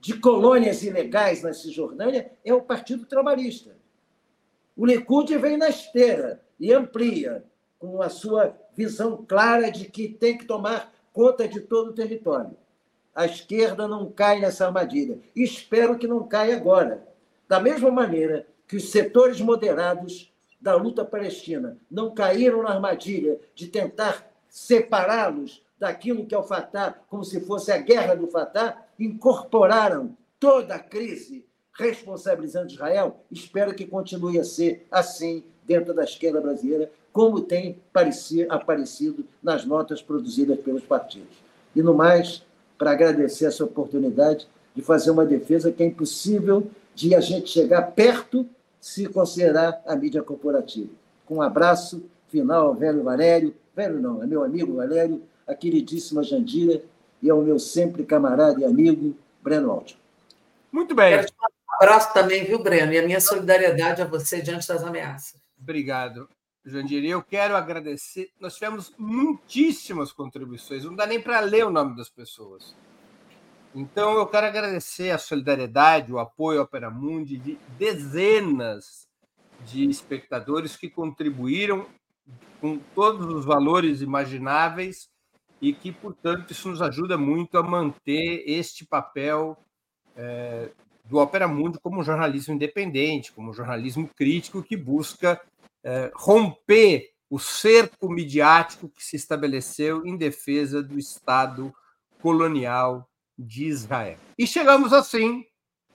[0.00, 3.76] de colônias ilegais na Cisjordânia é o Partido Trabalhista.
[4.76, 7.44] O Likud vem na esteira e amplia,
[7.78, 12.56] com a sua visão clara de que tem que tomar conta de todo o território.
[13.14, 15.20] A esquerda não cai nessa armadilha.
[15.36, 17.06] Espero que não caia agora.
[17.48, 23.68] Da mesma maneira que os setores moderados da luta palestina não caíram na armadilha de
[23.68, 30.16] tentar separá-los daquilo que é o Fatah, como se fosse a guerra do Fatah, incorporaram
[30.40, 31.44] toda a crise
[31.78, 37.78] responsabilizando Israel, espero que continue a ser assim dentro da esquerda brasileira, como tem
[38.48, 41.36] aparecido nas notas produzidas pelos partidos.
[41.74, 42.44] E no mais,
[42.78, 47.82] para agradecer essa oportunidade de fazer uma defesa que é impossível de a gente chegar
[47.92, 48.48] perto
[48.80, 50.90] se considerar a mídia corporativa.
[51.24, 56.22] Com um abraço final ao velho Valério, velho não, é meu amigo Valério, a queridíssima
[56.22, 56.82] Jandira
[57.22, 59.98] e ao meu sempre camarada e amigo Breno Altman.
[60.70, 61.10] Muito bem.
[61.10, 61.34] Quero te
[61.80, 62.92] abraço também, viu, Breno?
[62.92, 65.40] E a minha solidariedade a você diante das ameaças.
[65.58, 66.28] Obrigado,
[66.64, 67.04] Jandir.
[67.04, 68.30] Eu quero agradecer.
[68.38, 72.74] Nós tivemos muitíssimas contribuições, não dá nem para ler o nome das pessoas.
[73.74, 79.08] Então, eu quero agradecer a solidariedade, o apoio ao Opera Mundi de dezenas
[79.66, 81.86] de espectadores que contribuíram
[82.60, 85.08] com todos os valores imagináveis
[85.60, 89.58] e que, portanto, isso nos ajuda muito a manter este papel
[90.14, 90.70] é,
[91.04, 95.40] do Opera Mundi como jornalismo independente, como jornalismo crítico que busca
[95.82, 101.74] é, romper o cerco midiático que se estabeleceu em defesa do Estado
[102.22, 103.08] colonial
[103.38, 104.18] de Israel.
[104.38, 105.44] E chegamos assim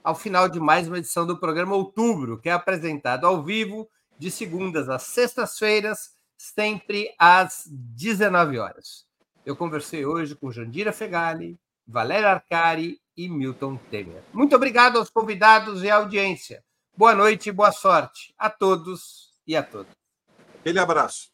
[0.03, 4.30] ao final de mais uma edição do programa Outubro, que é apresentado ao vivo de
[4.32, 9.06] segundas às sextas-feiras, sempre às 19 horas.
[9.45, 11.57] Eu conversei hoje com Jandira Fegali,
[11.88, 14.24] Valéria Arcari e Milton Temer.
[14.34, 16.64] Muito obrigado aos convidados e à audiência.
[16.95, 19.94] Boa noite e boa sorte a todos e a todas.
[20.60, 21.30] Aquele abraço.